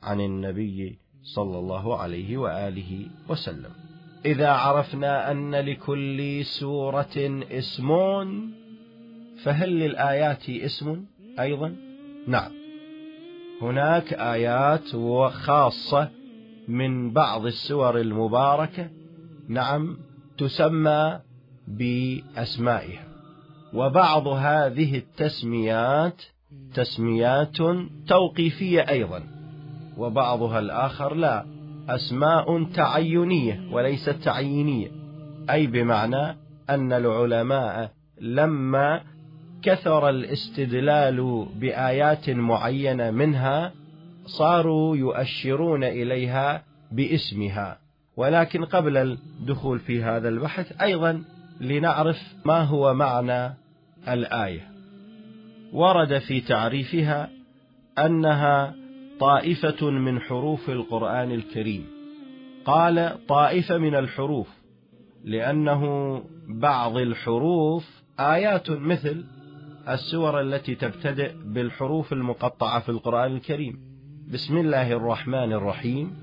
عن 0.04 0.22
النبي 0.22 0.98
صلى 1.24 1.60
الله 1.60 1.98
عليه 1.98 2.38
وآله 2.38 3.08
وسلم. 3.30 3.72
إذا 4.26 4.50
عرفنا 4.50 5.32
أن 5.32 5.56
لكل 5.56 6.46
سورة 6.46 7.44
اسم 7.52 7.90
فهل 9.44 9.80
للآيات 9.80 10.50
اسم 10.50 11.06
أيضا؟ 11.40 11.76
نعم. 12.28 12.52
هناك 13.62 14.14
آيات 14.14 14.96
خاصة 15.32 16.10
من 16.68 17.14
بعض 17.14 17.46
السور 17.46 18.00
المباركة 18.02 18.90
نعم 19.48 19.98
تسمى 20.38 21.20
بأسمائها. 21.68 23.08
وبعض 23.74 24.28
هذه 24.28 24.98
التسميات 24.98 26.22
تسميات 26.74 27.58
توقيفية 28.08 28.82
أيضا 28.90 29.24
وبعضها 29.98 30.60
الآخر 30.60 31.14
لا 31.14 31.46
أسماء 31.90 32.64
تعينية 32.64 33.62
وليست 33.72 34.10
تعيينية 34.10 34.88
أي 35.50 35.68
بمعنى 35.68 36.38
أن 36.70 36.94
العلماء 36.94 37.92
لما 38.22 39.02
كثر 39.64 40.10
الاستدلال 40.10 41.46
بآيات 41.56 42.30
معينة 42.30 43.12
منها 43.12 43.74
صاروا 44.26 44.98
يؤشرون 44.98 45.84
إليها 45.84 46.64
باسمها. 46.92 47.78
ولكن 48.18 48.66
قبل 48.66 48.98
الدخول 48.98 49.80
في 49.80 50.04
هذا 50.04 50.30
البحث 50.30 50.82
أيضا 50.82 51.24
لنعرف 51.62 52.18
ما 52.46 52.62
هو 52.62 52.94
معنى 52.94 53.54
الآية. 54.08 54.77
ورد 55.74 56.18
في 56.18 56.42
تعريفها 56.42 57.30
أنها 57.98 58.76
طائفة 59.20 59.90
من 59.90 60.20
حروف 60.20 60.70
القرآن 60.70 61.32
الكريم. 61.32 61.86
قال 62.66 63.26
طائفة 63.28 63.78
من 63.78 63.96
الحروف 63.96 64.48
لأنه 65.24 65.84
بعض 66.48 66.98
الحروف 66.98 68.04
آيات 68.20 68.70
مثل 68.70 69.26
السور 69.90 70.42
التي 70.42 70.76
تبتدئ 70.76 71.32
بالحروف 71.46 72.14
المقطعة 72.14 72.80
في 72.80 72.90
القرآن 72.90 73.32
الكريم. 73.32 73.80
بسم 74.34 74.58
الله 74.58 74.92
الرحمن 74.92 75.54
الرحيم. 75.54 76.14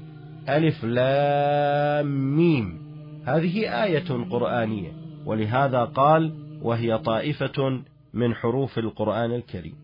ألف 0.49 0.85
لام 0.85 2.37
ميم. 2.37 2.85
هذه 3.27 3.85
آية 3.85 4.29
قرآنية 4.31 4.93
ولهذا 5.27 5.85
قال 5.85 6.33
وهي 6.63 6.99
طائفة 6.99 7.83
من 8.15 8.35
حروف 8.35 8.79
القرآن 8.79 9.33
الكريم 9.35 9.75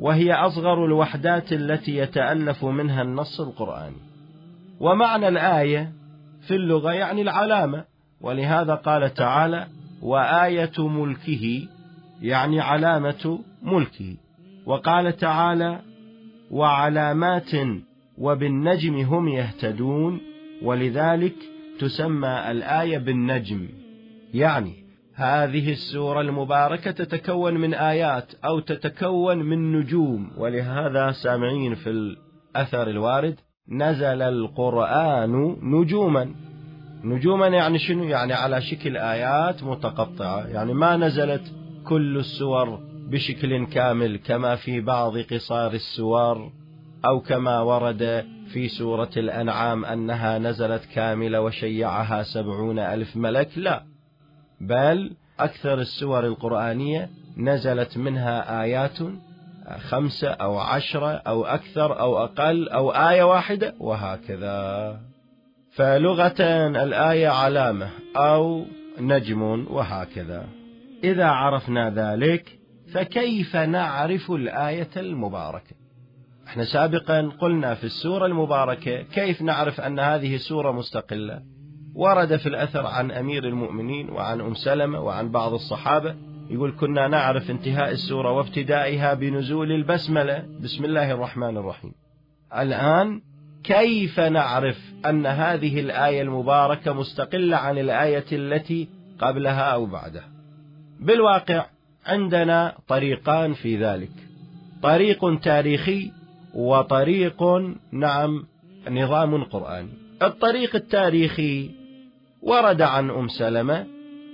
وهي 0.00 0.32
أصغر 0.32 0.84
الوحدات 0.84 1.52
التي 1.52 1.96
يتألف 1.96 2.64
منها 2.64 3.02
النص 3.02 3.40
القرآني. 3.40 3.96
ومعنى 4.80 5.28
الآية 5.28 5.92
في 6.46 6.54
اللغة 6.54 6.92
يعني 6.92 7.22
العلامة 7.22 7.84
ولهذا 8.20 8.74
قال 8.74 9.14
تعالى 9.14 9.66
وآية 10.02 10.88
ملكه 10.88 11.68
يعني 12.22 12.60
علامة 12.60 13.38
ملكه. 13.62 14.16
وقال 14.66 15.16
تعالى 15.16 15.80
وعلامات 16.50 17.50
وبالنجم 18.18 18.96
هم 18.96 19.28
يهتدون 19.28 20.20
ولذلك 20.62 21.34
تسمى 21.78 22.50
الآية 22.50 22.98
بالنجم 22.98 23.68
يعني 24.34 24.85
هذه 25.18 25.72
السورة 25.72 26.20
المباركة 26.20 26.90
تتكون 26.90 27.54
من 27.54 27.74
آيات 27.74 28.34
أو 28.44 28.60
تتكون 28.60 29.38
من 29.38 29.72
نجوم. 29.72 30.30
ولهذا 30.36 31.12
سامعين 31.12 31.74
في 31.74 31.90
الأثر 31.90 32.90
الوارد 32.90 33.36
نزل 33.68 34.22
القرآن 34.22 35.56
نجوما. 35.62 36.34
نجوما 37.04 37.46
يعني 37.46 37.78
شنو؟ 37.78 38.04
يعني 38.04 38.32
على 38.32 38.60
شكل 38.62 38.96
آيات 38.96 39.62
متقطعة. 39.62 40.46
يعني 40.46 40.74
ما 40.74 40.96
نزلت 40.96 41.52
كل 41.84 42.16
السور 42.16 42.80
بشكل 43.10 43.66
كامل 43.66 44.16
كما 44.16 44.56
في 44.56 44.80
بعض 44.80 45.18
قصار 45.18 45.72
السور 45.72 46.52
أو 47.04 47.20
كما 47.20 47.60
ورد 47.60 48.24
في 48.52 48.68
سورة 48.68 49.10
الأنعام 49.16 49.84
أنها 49.84 50.38
نزلت 50.38 50.84
كاملة 50.94 51.40
وشيعها 51.40 52.22
سبعون 52.22 52.78
ألف 52.78 53.16
ملك. 53.16 53.48
لا 53.56 53.95
بل 54.60 55.16
أكثر 55.40 55.78
السور 55.78 56.26
القرآنية 56.26 57.10
نزلت 57.36 57.98
منها 57.98 58.62
آيات 58.62 58.98
خمسة 59.78 60.28
أو 60.28 60.58
عشرة 60.58 61.10
أو 61.10 61.44
أكثر 61.44 62.00
أو 62.00 62.24
أقل 62.24 62.68
أو 62.68 62.90
آية 62.90 63.22
واحدة 63.22 63.74
وهكذا. 63.80 65.00
فلغة 65.72 66.42
الآية 66.82 67.28
علامة 67.28 67.90
أو 68.16 68.64
نجم 69.00 69.66
وهكذا. 69.70 70.46
إذا 71.04 71.26
عرفنا 71.26 71.90
ذلك 71.90 72.58
فكيف 72.92 73.56
نعرف 73.56 74.30
الآية 74.30 74.90
المباركة؟ 74.96 75.76
إحنا 76.46 76.64
سابقا 76.64 77.32
قلنا 77.40 77.74
في 77.74 77.84
السورة 77.84 78.26
المباركة 78.26 79.02
كيف 79.02 79.42
نعرف 79.42 79.80
أن 79.80 79.98
هذه 79.98 80.36
سورة 80.36 80.72
مستقلة؟ 80.72 81.42
ورد 81.96 82.36
في 82.36 82.48
الأثر 82.48 82.86
عن 82.86 83.10
أمير 83.10 83.44
المؤمنين 83.44 84.10
وعن 84.10 84.40
أم 84.40 84.54
سلمة 84.54 85.00
وعن 85.00 85.30
بعض 85.30 85.52
الصحابة 85.52 86.14
يقول 86.50 86.74
كنا 86.80 87.08
نعرف 87.08 87.50
انتهاء 87.50 87.90
السورة 87.90 88.32
وابتدائها 88.32 89.14
بنزول 89.14 89.72
البسملة. 89.72 90.46
بسم 90.60 90.84
الله 90.84 91.12
الرحمن 91.12 91.56
الرحيم. 91.56 91.92
الآن 92.58 93.20
كيف 93.64 94.20
نعرف 94.20 94.78
أن 95.06 95.26
هذه 95.26 95.80
الآية 95.80 96.22
المباركة 96.22 96.92
مستقلة 96.92 97.56
عن 97.56 97.78
الآية 97.78 98.26
التي 98.32 98.88
قبلها 99.18 99.62
أو 99.62 99.86
بعدها؟ 99.86 100.28
بالواقع 101.00 101.66
عندنا 102.06 102.74
طريقان 102.88 103.52
في 103.52 103.84
ذلك. 103.84 104.12
طريق 104.82 105.40
تاريخي 105.40 106.12
وطريق 106.54 107.42
نعم 107.92 108.46
نظام 108.90 109.44
قرآني. 109.44 109.90
الطريق 110.22 110.74
التاريخي 110.74 111.85
ورد 112.46 112.82
عن 112.82 113.10
أم 113.10 113.28
سلمة 113.28 113.86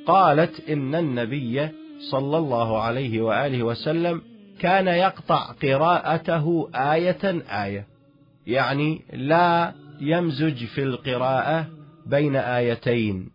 قالت 0.07 0.69
إن 0.69 0.95
النبي 0.95 1.69
صلى 2.11 2.39
الله 2.39 2.83
عليه 2.83 3.23
وآله 3.23 3.63
وسلم 3.63 4.23
كان 4.61 4.87
يقطع 4.89 5.53
قراءته 5.63 6.71
آية 6.75 7.43
آية 7.65 7.87
يعني 8.47 9.03
لا 9.13 9.75
يمزج 10.01 10.65
في 10.65 10.83
القراءة 10.83 11.67
بين 12.07 12.37
آيتين. 12.37 13.31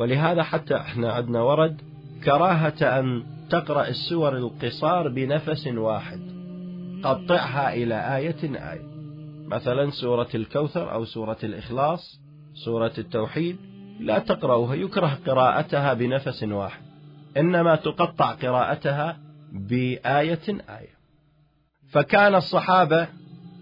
ولهذا 0.00 0.42
حتى 0.42 0.76
إحنا 0.76 1.12
عندنا 1.12 1.42
ورد 1.42 1.80
كراهة 2.24 2.98
أن 3.00 3.22
تقرأ 3.50 3.88
السور 3.88 4.36
القصار 4.36 5.08
بنفس 5.08 5.66
واحد 5.66 6.20
قطعها 7.02 7.74
إلى 7.74 8.16
آية 8.16 8.72
آية. 8.72 8.94
مثلا 9.46 9.90
سورة 9.90 10.28
الكوثر 10.34 10.92
أو 10.92 11.04
سورة 11.04 11.38
الإخلاص 11.44 12.20
سورة 12.64 12.92
التوحيد 12.98 13.73
لا 14.00 14.18
تقرأها 14.18 14.74
يكره 14.74 15.18
قراءتها 15.26 15.94
بنفس 15.94 16.42
واحد 16.42 16.82
إنما 17.36 17.76
تقطع 17.76 18.32
قراءتها 18.32 19.18
بآية 19.52 20.48
آية. 20.48 20.94
فكان 21.90 22.34
الصحابة 22.34 23.08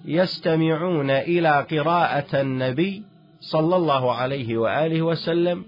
يستمعون 0.04 1.10
إلى 1.10 1.66
قراءة 1.70 2.40
النبي 2.40 3.02
صلى 3.40 3.76
الله 3.76 4.14
عليه 4.14 4.56
وآله 4.56 5.02
وسلم 5.02 5.64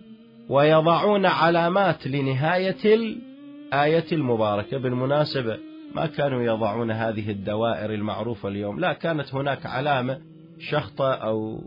ويضعون 0.48 1.26
علامات 1.26 2.06
لنهاية 2.06 2.94
الآية 2.94 4.06
المباركة. 4.12 4.78
بالمناسبة 4.78 5.58
ما 5.94 6.06
كانوا 6.06 6.42
يضعون 6.42 6.90
هذه 6.90 7.30
الدوائر 7.30 7.94
المعروفة 7.94 8.48
اليوم 8.48 8.80
لا 8.80 8.92
كانت 8.92 9.34
هناك 9.34 9.66
علامة 9.66 10.20
شخطة 10.58 11.14
أو 11.14 11.60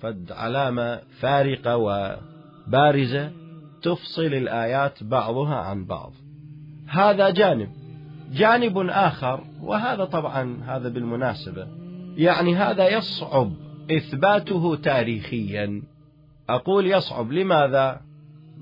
فد 0.00 0.32
علامة 0.32 1.00
فارقة 1.20 1.76
وبارزة 2.68 3.30
تفصل 3.82 4.22
الآيات 4.22 5.04
بعضها 5.04 5.54
عن 5.54 5.84
بعض. 5.84 6.12
هذا 6.88 7.30
جانب 7.30 7.68
جانب 8.32 8.78
آخر 8.78 9.44
وهذا 9.62 10.04
طبعا 10.04 10.58
هذا 10.66 10.88
بالمناسبة. 10.88 11.66
يعني 12.16 12.56
هذا 12.56 12.88
يصعب 12.88 13.52
إثباته 13.90 14.76
تاريخيا. 14.76 15.82
أقول 16.48 16.86
يصعب 16.86 17.32
لماذا؟ 17.32 18.00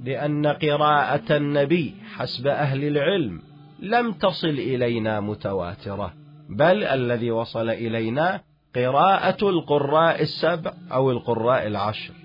لأن 0.05 0.47
قراءة 0.47 1.37
النبي 1.37 1.95
حسب 2.15 2.47
أهل 2.47 2.85
العلم 2.85 3.41
لم 3.83 4.13
تصل 4.13 4.49
إلينا 4.49 5.21
متواترة 5.21 6.13
بل 6.49 6.85
الذي 6.85 7.31
وصل 7.31 7.71
إلينا 7.71 8.41
قراءة 8.77 9.49
القراء 9.49 10.23
السبع 10.23 10.73
أو 10.93 11.11
القراء 11.11 11.67
العشر. 11.67 12.22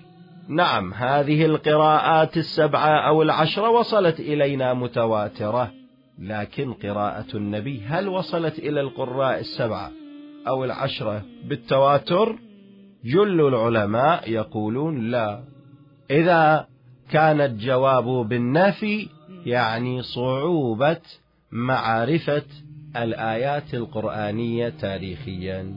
نعم 0.48 0.94
هذه 0.94 1.44
القراءات 1.44 2.36
السبعة 2.36 3.08
أو 3.08 3.22
العشرة 3.22 3.70
وصلت 3.70 4.20
إلينا 4.20 4.74
متواترة 4.74 5.72
لكن 6.18 6.72
قراءة 6.72 7.26
النبي 7.36 7.82
هل 7.86 8.08
وصلت 8.08 8.58
إلى 8.58 8.80
القراء 8.80 9.40
السبعة 9.40 9.90
أو 10.48 10.64
العشرة 10.64 11.22
بالتواتر؟ 11.44 12.38
جل 13.04 13.40
العلماء 13.40 14.30
يقولون 14.30 15.10
لا. 15.10 15.42
إذا 16.10 16.66
كان 17.10 17.40
الجواب 17.40 18.04
بالنفي 18.04 19.08
يعني 19.46 20.02
صعوبة 20.02 21.00
معرفة 21.52 22.46
الآيات 22.96 23.74
القرآنية 23.74 24.68
تاريخيا. 24.68 25.74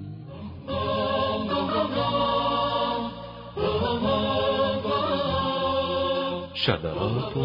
شذرات 6.65 7.37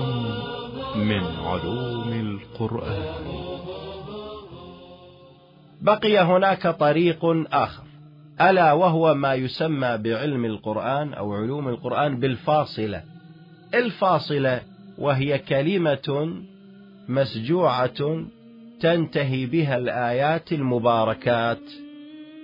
من 0.97 1.25
علوم 1.45 2.13
القرآن. 2.13 3.15
بقي 5.83 6.19
هناك 6.19 6.67
طريق 6.67 7.25
آخر. 7.53 7.83
ألا 8.41 8.73
وهو 8.73 9.15
ما 9.15 9.35
يسمى 9.35 9.97
بعلم 9.97 10.45
القرآن 10.45 11.15
أو 11.15 11.35
علوم 11.35 11.69
القرآن 11.69 12.21
بالفاصلة. 12.21 13.03
الفاصلة 13.75 14.61
وهي 14.99 15.39
كلمة 15.39 16.37
مسجوعة 17.09 18.25
تنتهي 18.81 19.47
بها 19.47 19.77
الآيات 19.77 20.53
المباركات. 20.53 21.63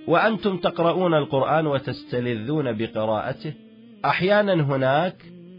وأنتم 0.07 0.57
تقرؤون 0.57 1.13
القرآن 1.13 1.67
وتستلذون 1.67 2.77
بقراءته. 2.77 3.53
أحيانا 4.05 4.53
هناك 4.53 5.15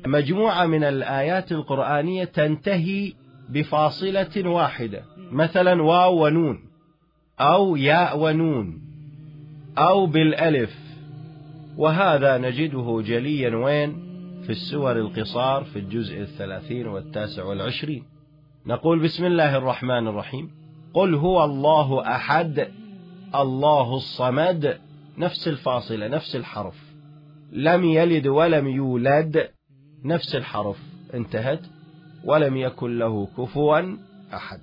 مجموعة 0.06 0.66
من 0.66 0.84
الآيات 0.84 1.52
القرآنية 1.52 2.24
تنتهي 2.24 3.12
بفاصلة 3.48 4.48
واحدة. 4.48 5.04
مثلا 5.32 5.82
واو 5.82 6.24
ونون 6.24 6.58
أو 7.40 7.76
ياء 7.76 8.18
ونون 8.18 8.82
أو 9.78 10.06
بالألف. 10.06 10.78
وهذا 11.76 12.38
نجده 12.38 13.02
جليا 13.06 13.56
وين؟ 13.56 14.04
في 14.42 14.50
السور 14.50 14.98
القصار 14.98 15.64
في 15.64 15.78
الجزء 15.78 16.20
الثلاثين 16.20 16.86
والتاسع 16.86 17.44
والعشرين. 17.44 18.04
نقول 18.66 19.02
بسم 19.02 19.24
الله 19.24 19.56
الرحمن 19.56 20.08
الرحيم. 20.08 20.50
قل 20.94 21.14
هو 21.14 21.44
الله 21.44 22.06
أحد 22.06 22.68
الله 23.34 23.96
الصمد. 23.96 24.78
نفس 25.18 25.48
الفاصلة 25.48 26.08
نفس 26.08 26.36
الحرف. 26.36 26.94
لم 27.52 27.84
يلد 27.84 28.26
ولم 28.26 28.68
يولد. 28.68 29.53
نفس 30.04 30.34
الحرف 30.34 30.76
انتهت 31.14 31.60
ولم 32.24 32.56
يكن 32.56 32.98
له 32.98 33.28
كفوا 33.38 33.96
أحد. 34.34 34.60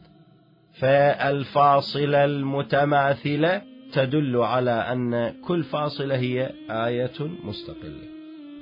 فالفاصلة 0.80 2.26
المتماثلة 2.26 3.62
تدل 3.94 4.38
على 4.38 4.72
أن 4.72 5.34
كل 5.48 5.64
فاصلة 5.64 6.16
هي 6.16 6.52
آية 6.70 7.28
مستقلة. 7.44 8.12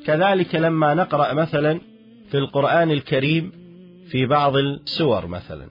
كذلك 0.05 0.55
لما 0.55 0.93
نقرأ 0.93 1.33
مثلا 1.33 1.81
في 2.31 2.37
القرآن 2.37 2.91
الكريم 2.91 3.51
في 4.11 4.25
بعض 4.25 4.55
السور 4.55 5.27
مثلا 5.27 5.67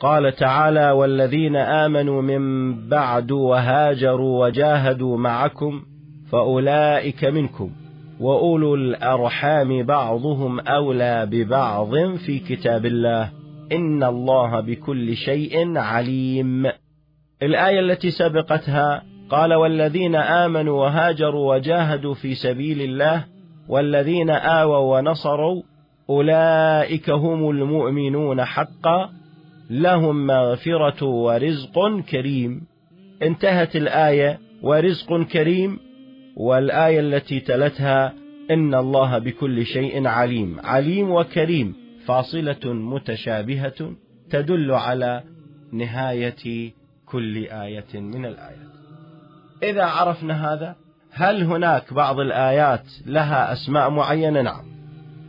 قال 0.00 0.36
تعالى 0.36 0.90
والذين 0.90 1.56
آمنوا 1.56 2.22
من 2.22 2.74
بعد 2.88 3.30
وهاجروا 3.30 4.46
وجاهدوا 4.46 5.18
معكم 5.18 5.82
فأولئك 6.30 7.24
منكم 7.24 7.70
وأولو 8.22 8.74
الأرحام 8.74 9.82
بعضهم 9.82 10.60
أولى 10.60 11.26
ببعض 11.30 12.16
في 12.16 12.38
كتاب 12.38 12.86
الله. 12.86 13.30
إن 13.72 14.02
الله 14.04 14.60
بكل 14.60 15.16
شيء 15.16 15.78
عليم. 15.78 16.66
الآية 17.42 17.80
التي 17.80 18.10
سبقتها 18.10 19.02
قال 19.30 19.54
والذين 19.54 20.14
آمنوا 20.14 20.80
وهاجروا 20.80 21.54
وجاهدوا 21.54 22.14
في 22.14 22.34
سبيل 22.34 22.82
الله 22.82 23.24
والذين 23.68 24.30
آووا 24.30 24.98
ونصروا 24.98 25.62
أولئك 26.10 27.10
هم 27.10 27.50
المؤمنون 27.50 28.44
حقا 28.44 29.10
لهم 29.70 30.26
مغفرة 30.26 31.04
ورزق 31.04 32.00
كريم. 32.10 32.60
انتهت 33.22 33.76
الآية 33.76 34.38
ورزق 34.62 35.22
كريم 35.22 35.78
والآية 36.36 37.00
التي 37.00 37.40
تلتها 37.40 38.14
إن 38.50 38.74
الله 38.74 39.18
بكل 39.18 39.66
شيء 39.66 40.06
عليم 40.06 40.60
عليم 40.64 41.10
وكريم 41.10 41.74
فاصلة 42.06 42.72
متشابهة 42.72 43.92
تدل 44.30 44.70
على 44.70 45.22
نهاية 45.72 46.72
كل 47.06 47.36
آية 47.46 48.00
من 48.00 48.26
الآيات. 48.26 48.72
إذا 49.62 49.84
عرفنا 49.84 50.52
هذا 50.52 50.76
هل 51.10 51.42
هناك 51.42 51.94
بعض 51.94 52.20
الآيات 52.20 52.84
لها 53.06 53.52
أسماء 53.52 53.90
معينة؟ 53.90 54.42
نعم. 54.42 54.64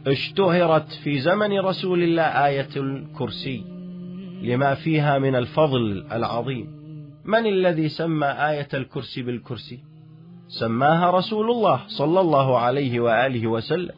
اشتهرت 0.08 0.92
في 1.04 1.20
زمن 1.20 1.60
رسول 1.60 2.04
الله 2.04 2.24
آية 2.24 2.70
الكرسي 2.78 3.64
لما 4.42 4.76
فيها 4.76 5.20
من 5.20 5.36
الفضل 5.36 6.06
العظيم. 6.12 6.68
من 7.26 7.46
الذي 7.46 7.90
سمى 7.90 8.28
آية 8.28 8.68
الكرسي 8.74 9.22
بالكرسي؟ 9.22 9.93
سماها 10.60 11.12
رسول 11.12 11.52
الله 11.52 11.82
صلى 11.88 12.20
الله 12.20 12.60
عليه 12.60 13.00
وآله 13.00 13.48
وسلم. 13.48 13.96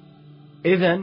إذا 0.65 0.99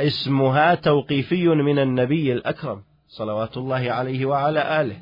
اسمها 0.00 0.74
توقيفي 0.74 1.48
من 1.48 1.78
النبي 1.78 2.32
الأكرم 2.32 2.82
صلوات 3.08 3.56
الله 3.56 3.92
عليه 3.92 4.26
وعلى 4.26 4.80
آله. 4.80 4.96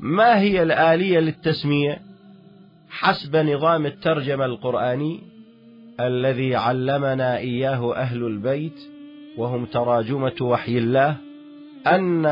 ما 0.00 0.40
هي 0.40 0.62
الآلية 0.62 1.18
للتسمية 1.18 2.00
حسب 2.90 3.36
نظام 3.36 3.86
الترجمة 3.86 4.44
القرآني 4.44 5.20
الذي 6.00 6.56
علمنا 6.56 7.38
إياه 7.38 7.94
أهل 7.96 8.26
البيت 8.26 8.80
وهم 9.36 9.64
تراجمة 9.64 10.36
وحي 10.40 10.78
الله 10.78 11.16
أن 11.86 12.26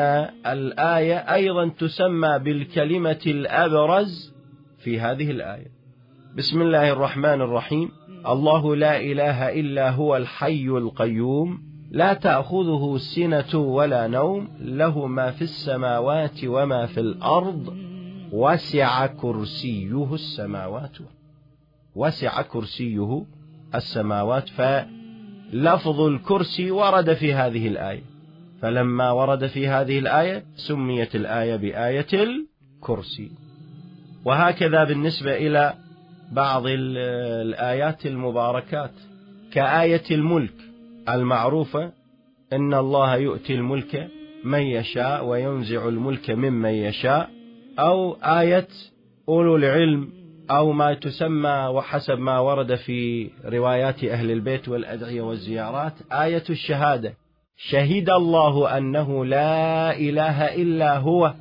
الآية 0.46 1.16
أيضا 1.16 1.68
تسمى 1.68 2.38
بالكلمة 2.38 3.20
الأبرز 3.26 4.32
في 4.78 5.00
هذه 5.00 5.30
الآية. 5.30 5.77
بسم 6.38 6.62
الله 6.62 6.92
الرحمن 6.92 7.40
الرحيم 7.40 7.90
الله 8.28 8.76
لا 8.76 9.00
إله 9.00 9.60
إلا 9.60 9.90
هو 9.90 10.16
الحي 10.16 10.68
القيوم 10.68 11.62
لا 11.90 12.14
تأخذه 12.14 12.96
سنة 12.98 13.60
ولا 13.60 14.06
نوم 14.06 14.48
له 14.60 15.06
ما 15.06 15.30
في 15.30 15.42
السماوات 15.42 16.44
وما 16.44 16.86
في 16.86 17.00
الأرض 17.00 17.76
وسع 18.32 19.06
كرسيه 19.06 20.14
السماوات 20.14 20.98
وسع 21.94 22.42
كرسيه 22.42 23.24
السماوات 23.74 24.48
فلفظ 24.48 26.00
الكرسي 26.00 26.70
ورد 26.70 27.14
في 27.14 27.34
هذه 27.34 27.68
الآية 27.68 28.02
فلما 28.62 29.10
ورد 29.10 29.46
في 29.46 29.68
هذه 29.68 29.98
الآية 29.98 30.44
سميت 30.56 31.16
الآية 31.16 31.56
بآية 31.56 32.06
الكرسي 32.12 33.30
وهكذا 34.24 34.84
بالنسبة 34.84 35.36
إلى 35.36 35.87
بعض 36.32 36.62
الآيات 36.66 38.06
المباركات 38.06 38.90
كآية 39.52 40.04
الملك 40.10 40.54
المعروفة 41.08 41.92
إن 42.52 42.74
الله 42.74 43.16
يؤتي 43.16 43.54
الملك 43.54 44.08
من 44.44 44.62
يشاء 44.62 45.24
وينزع 45.24 45.88
الملك 45.88 46.30
ممن 46.30 46.70
يشاء 46.70 47.30
أو 47.78 48.12
آية 48.12 48.68
أولو 49.28 49.56
العلم 49.56 50.08
أو 50.50 50.72
ما 50.72 50.94
تسمى 50.94 51.68
وحسب 51.74 52.18
ما 52.18 52.38
ورد 52.38 52.74
في 52.74 53.30
روايات 53.44 54.04
أهل 54.04 54.30
البيت 54.30 54.68
والأدعية 54.68 55.22
والزيارات 55.22 55.92
آية 56.12 56.44
الشهادة 56.50 57.14
شهد 57.56 58.10
الله 58.10 58.78
أنه 58.78 59.24
لا 59.24 59.96
إله 59.96 60.54
إلا 60.54 60.98
هو 60.98 61.34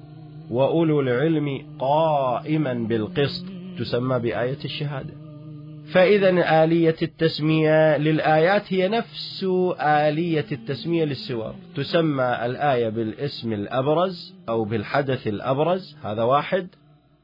وأولو 0.52 1.02
العلم 1.02 1.66
قائما 1.80 2.74
بالقسط 2.74 3.57
تسمى 3.78 4.20
بآية 4.20 4.58
الشهادة. 4.66 5.28
فإذا 5.88 6.64
آلية 6.64 6.96
التسمية 7.02 7.98
للآيات 7.98 8.74
هي 8.74 8.88
نفس 8.88 9.46
آلية 9.80 10.46
التسمية 10.52 11.06
للسور 11.06 11.56
تسمى 11.76 12.40
الآية 12.46 12.90
بالاسم 12.90 13.54
الأبرز 13.54 14.36
أو 14.50 14.66
بالحدث 14.66 15.28
الأبرز 15.28 15.98
هذا 16.04 16.24
واحد 16.24 16.68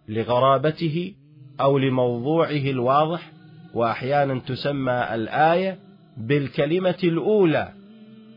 لغرابته 0.07 1.13
أو 1.61 1.77
لموضوعه 1.77 2.49
الواضح 2.49 3.31
وأحيانا 3.73 4.39
تسمى 4.39 5.07
الآية 5.13 5.79
بالكلمة 6.17 6.97
الأولى 7.03 7.73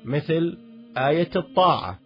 مثل 0.04 0.58
آية 0.96 1.30
الطاعة 1.36 1.98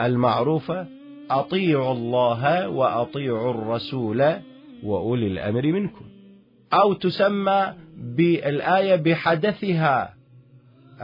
المعروفة 0.00 0.86
أطيعوا 1.30 1.92
الله 1.92 2.68
وأطيعوا 2.68 3.50
الرسول 3.50 4.40
وأولي 4.82 5.26
الأمر 5.26 5.66
منكم. 5.66 6.04
أو 6.72 6.92
تسمى 6.92 7.74
بالآية 7.96 8.96
بحدثها 8.96 10.14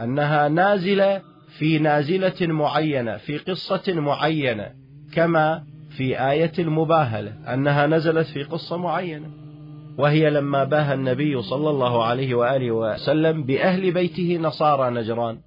أنها 0.03 0.47
نازلة 0.47 1.21
في 1.57 1.79
نازلة 1.79 2.35
معينة 2.41 3.17
في 3.17 3.37
قصة 3.37 3.93
معينة 3.93 4.69
كما 5.13 5.63
في 5.97 6.29
آية 6.31 6.51
المباهلة 6.59 7.53
أنها 7.53 7.87
نزلت 7.87 8.27
في 8.27 8.43
قصة 8.43 8.77
معينة. 8.77 9.29
وهي 9.97 10.29
لما 10.29 10.63
باهى 10.63 10.93
النبي 10.93 11.41
صلى 11.41 11.69
الله 11.69 12.03
عليه 12.03 12.35
وآله 12.35 12.71
وسلم 12.71 13.43
بأهل 13.43 13.91
بيته 13.91 14.37
نصارى 14.41 14.89
نجران. 14.95 15.37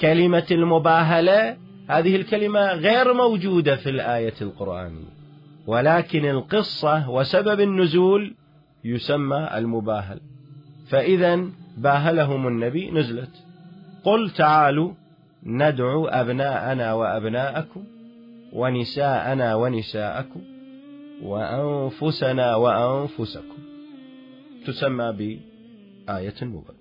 كلمة 0.00 0.46
المباهلة 0.50 1.56
هذه 1.88 2.16
الكلمة 2.16 2.72
غير 2.72 3.12
موجودة 3.14 3.76
في 3.76 3.90
الآية 3.90 4.34
القرآنية. 4.42 5.19
ولكن 5.66 6.24
القصة 6.24 7.10
وسبب 7.10 7.60
النزول 7.60 8.34
يسمى 8.84 9.50
المباهل. 9.54 10.20
فإذا 10.88 11.44
باهلهم 11.76 12.48
النبي 12.48 12.90
نزلت. 12.90 13.44
قل 14.04 14.30
تعالوا 14.30 14.92
ندعو 15.42 16.06
أبناءنا 16.06 16.92
وأبناءكم 16.92 17.84
ونساءنا 18.52 19.54
ونساءكم 19.54 20.40
وأنفسنا 21.22 22.54
وأنفسكم. 22.56 23.58
تسمى 24.66 25.12
بآية 25.12 26.34
المباهل. 26.42 26.74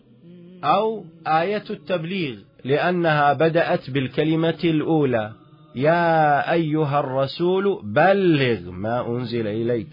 أو 0.63 1.05
آية 1.27 1.63
التبليغ 1.69 2.37
لأنها 2.63 3.33
بدأت 3.33 3.89
بالكلمة 3.89 4.59
الأولى. 4.63 5.38
يا 5.79 6.51
أيها 6.51 6.99
الرسول 6.99 7.81
بلغ 7.83 8.71
ما 8.71 9.07
أنزل 9.07 9.47
إليك 9.47 9.87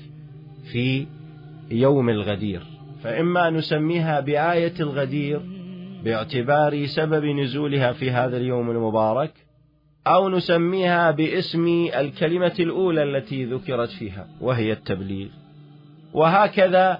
في 0.73 1.07
يوم 1.71 2.09
الغدير. 2.09 2.63
فإما 3.03 3.51
نسميها 3.51 4.21
بآية 4.21 4.73
الغدير 4.81 5.41
باعتبار 6.05 6.87
سبب 6.87 7.25
نزولها 7.25 7.93
في 7.93 8.11
هذا 8.11 8.37
اليوم 8.37 8.71
المبارك 8.71 9.33
أو 10.07 10.29
نسميها 10.29 11.11
باسم 11.11 11.89
الكلمة 11.97 12.55
الأولى 12.61 13.03
التي 13.03 13.45
ذكرت 13.45 13.89
فيها 13.89 14.27
وهي 14.41 14.73
التبليغ. 14.73 15.29
وهكذا 16.13 16.99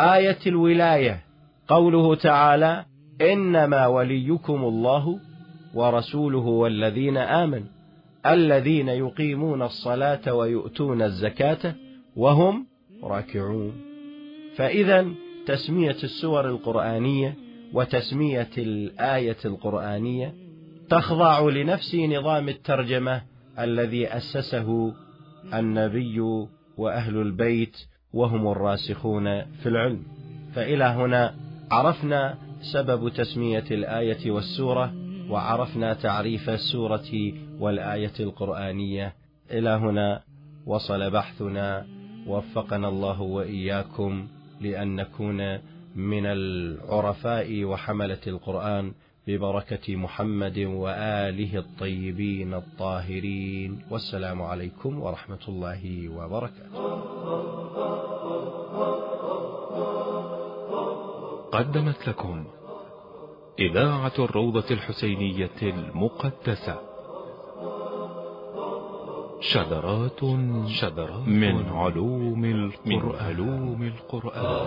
آية 0.00 0.38
الولاية. 0.46 1.20
قوله 1.68 2.14
تعالى 2.14 2.84
إنما 3.20 3.86
وليكم 3.86 4.64
الله 4.64 5.18
ورسوله 5.74 6.46
والذين 6.46 7.16
آمنوا. 7.16 7.73
الذين 8.26 8.88
يقيمون 8.88 9.62
الصلاة 9.62 10.34
ويؤتون 10.34 11.02
الزكاة 11.02 11.74
وهم 12.16 12.66
راكعون. 13.02 13.72
فإذا 14.56 15.06
تسمية 15.46 15.96
السور 16.04 16.48
القرآنية 16.48 17.34
وتسمية 17.72 18.50
الآية 18.58 19.36
القرآنية 19.44 20.34
تخضع 20.88 21.40
لنفس 21.40 21.94
نظام 21.94 22.48
الترجمة 22.48 23.22
الذي 23.58 24.08
أسسه 24.08 24.94
النبي 25.54 26.20
وأهل 26.76 27.16
البيت 27.16 27.76
وهم 28.12 28.48
الراسخون 28.48 29.42
في 29.44 29.68
العلم. 29.68 30.02
فإلى 30.54 30.84
هنا 30.84 31.34
عرفنا 31.70 32.38
سبب 32.72 33.08
تسمية 33.08 33.64
الآية 33.70 34.30
والسورة 34.30 34.94
وعرفنا 35.30 35.94
تعريف 35.94 36.50
السورة 36.50 37.32
والآية 37.60 38.12
القرآنية. 38.20 39.14
إلى 39.50 39.70
هنا 39.70 40.22
وصل 40.66 41.10
بحثنا. 41.10 41.86
وفقنا 42.26 42.88
الله 42.88 43.20
وإياكم 43.20 44.26
لأن 44.60 44.96
نكون 44.96 45.58
من 45.96 46.26
العرفاء 46.26 47.64
وحملة 47.64 48.18
القرآن 48.26 48.92
ببركة 49.26 49.96
محمد 49.96 50.58
وآله 50.58 51.58
الطيبين 51.58 52.54
الطاهرين. 52.54 53.82
والسلام 53.90 54.42
عليكم 54.42 55.02
ورحمة 55.02 55.38
الله 55.48 56.08
وبركاته. 56.08 56.94
قدمت 61.52 62.08
لكم 62.08 62.44
إذاعة 63.58 64.12
الروضة 64.18 64.64
الحسينية 64.70 65.50
المقدسة. 65.62 66.93
شذرات 69.52 70.20
شذرات 70.68 71.28
من 71.28 71.68
علوم 71.68 72.44
القرآن, 72.44 72.86
من 72.86 73.12
علوم 73.20 73.82
القرآن. 73.82 74.66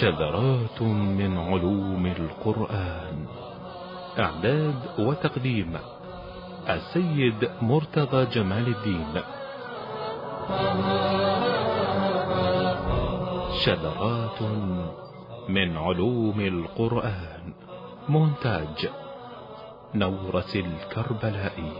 شذرات 0.00 0.82
من 0.82 1.38
علوم 1.38 2.06
القرآن. 2.06 3.26
إعداد 4.18 4.80
وتقديم 4.98 5.78
السيد 6.68 7.50
مرتضى 7.62 8.24
جمال 8.24 8.66
الدين. 8.66 9.14
شذرات 13.64 14.42
من 15.48 15.76
علوم 15.76 16.40
القرآن. 16.40 17.67
مونتاج 18.08 18.88
نورة 19.94 20.52
الكربلائي. 20.54 21.72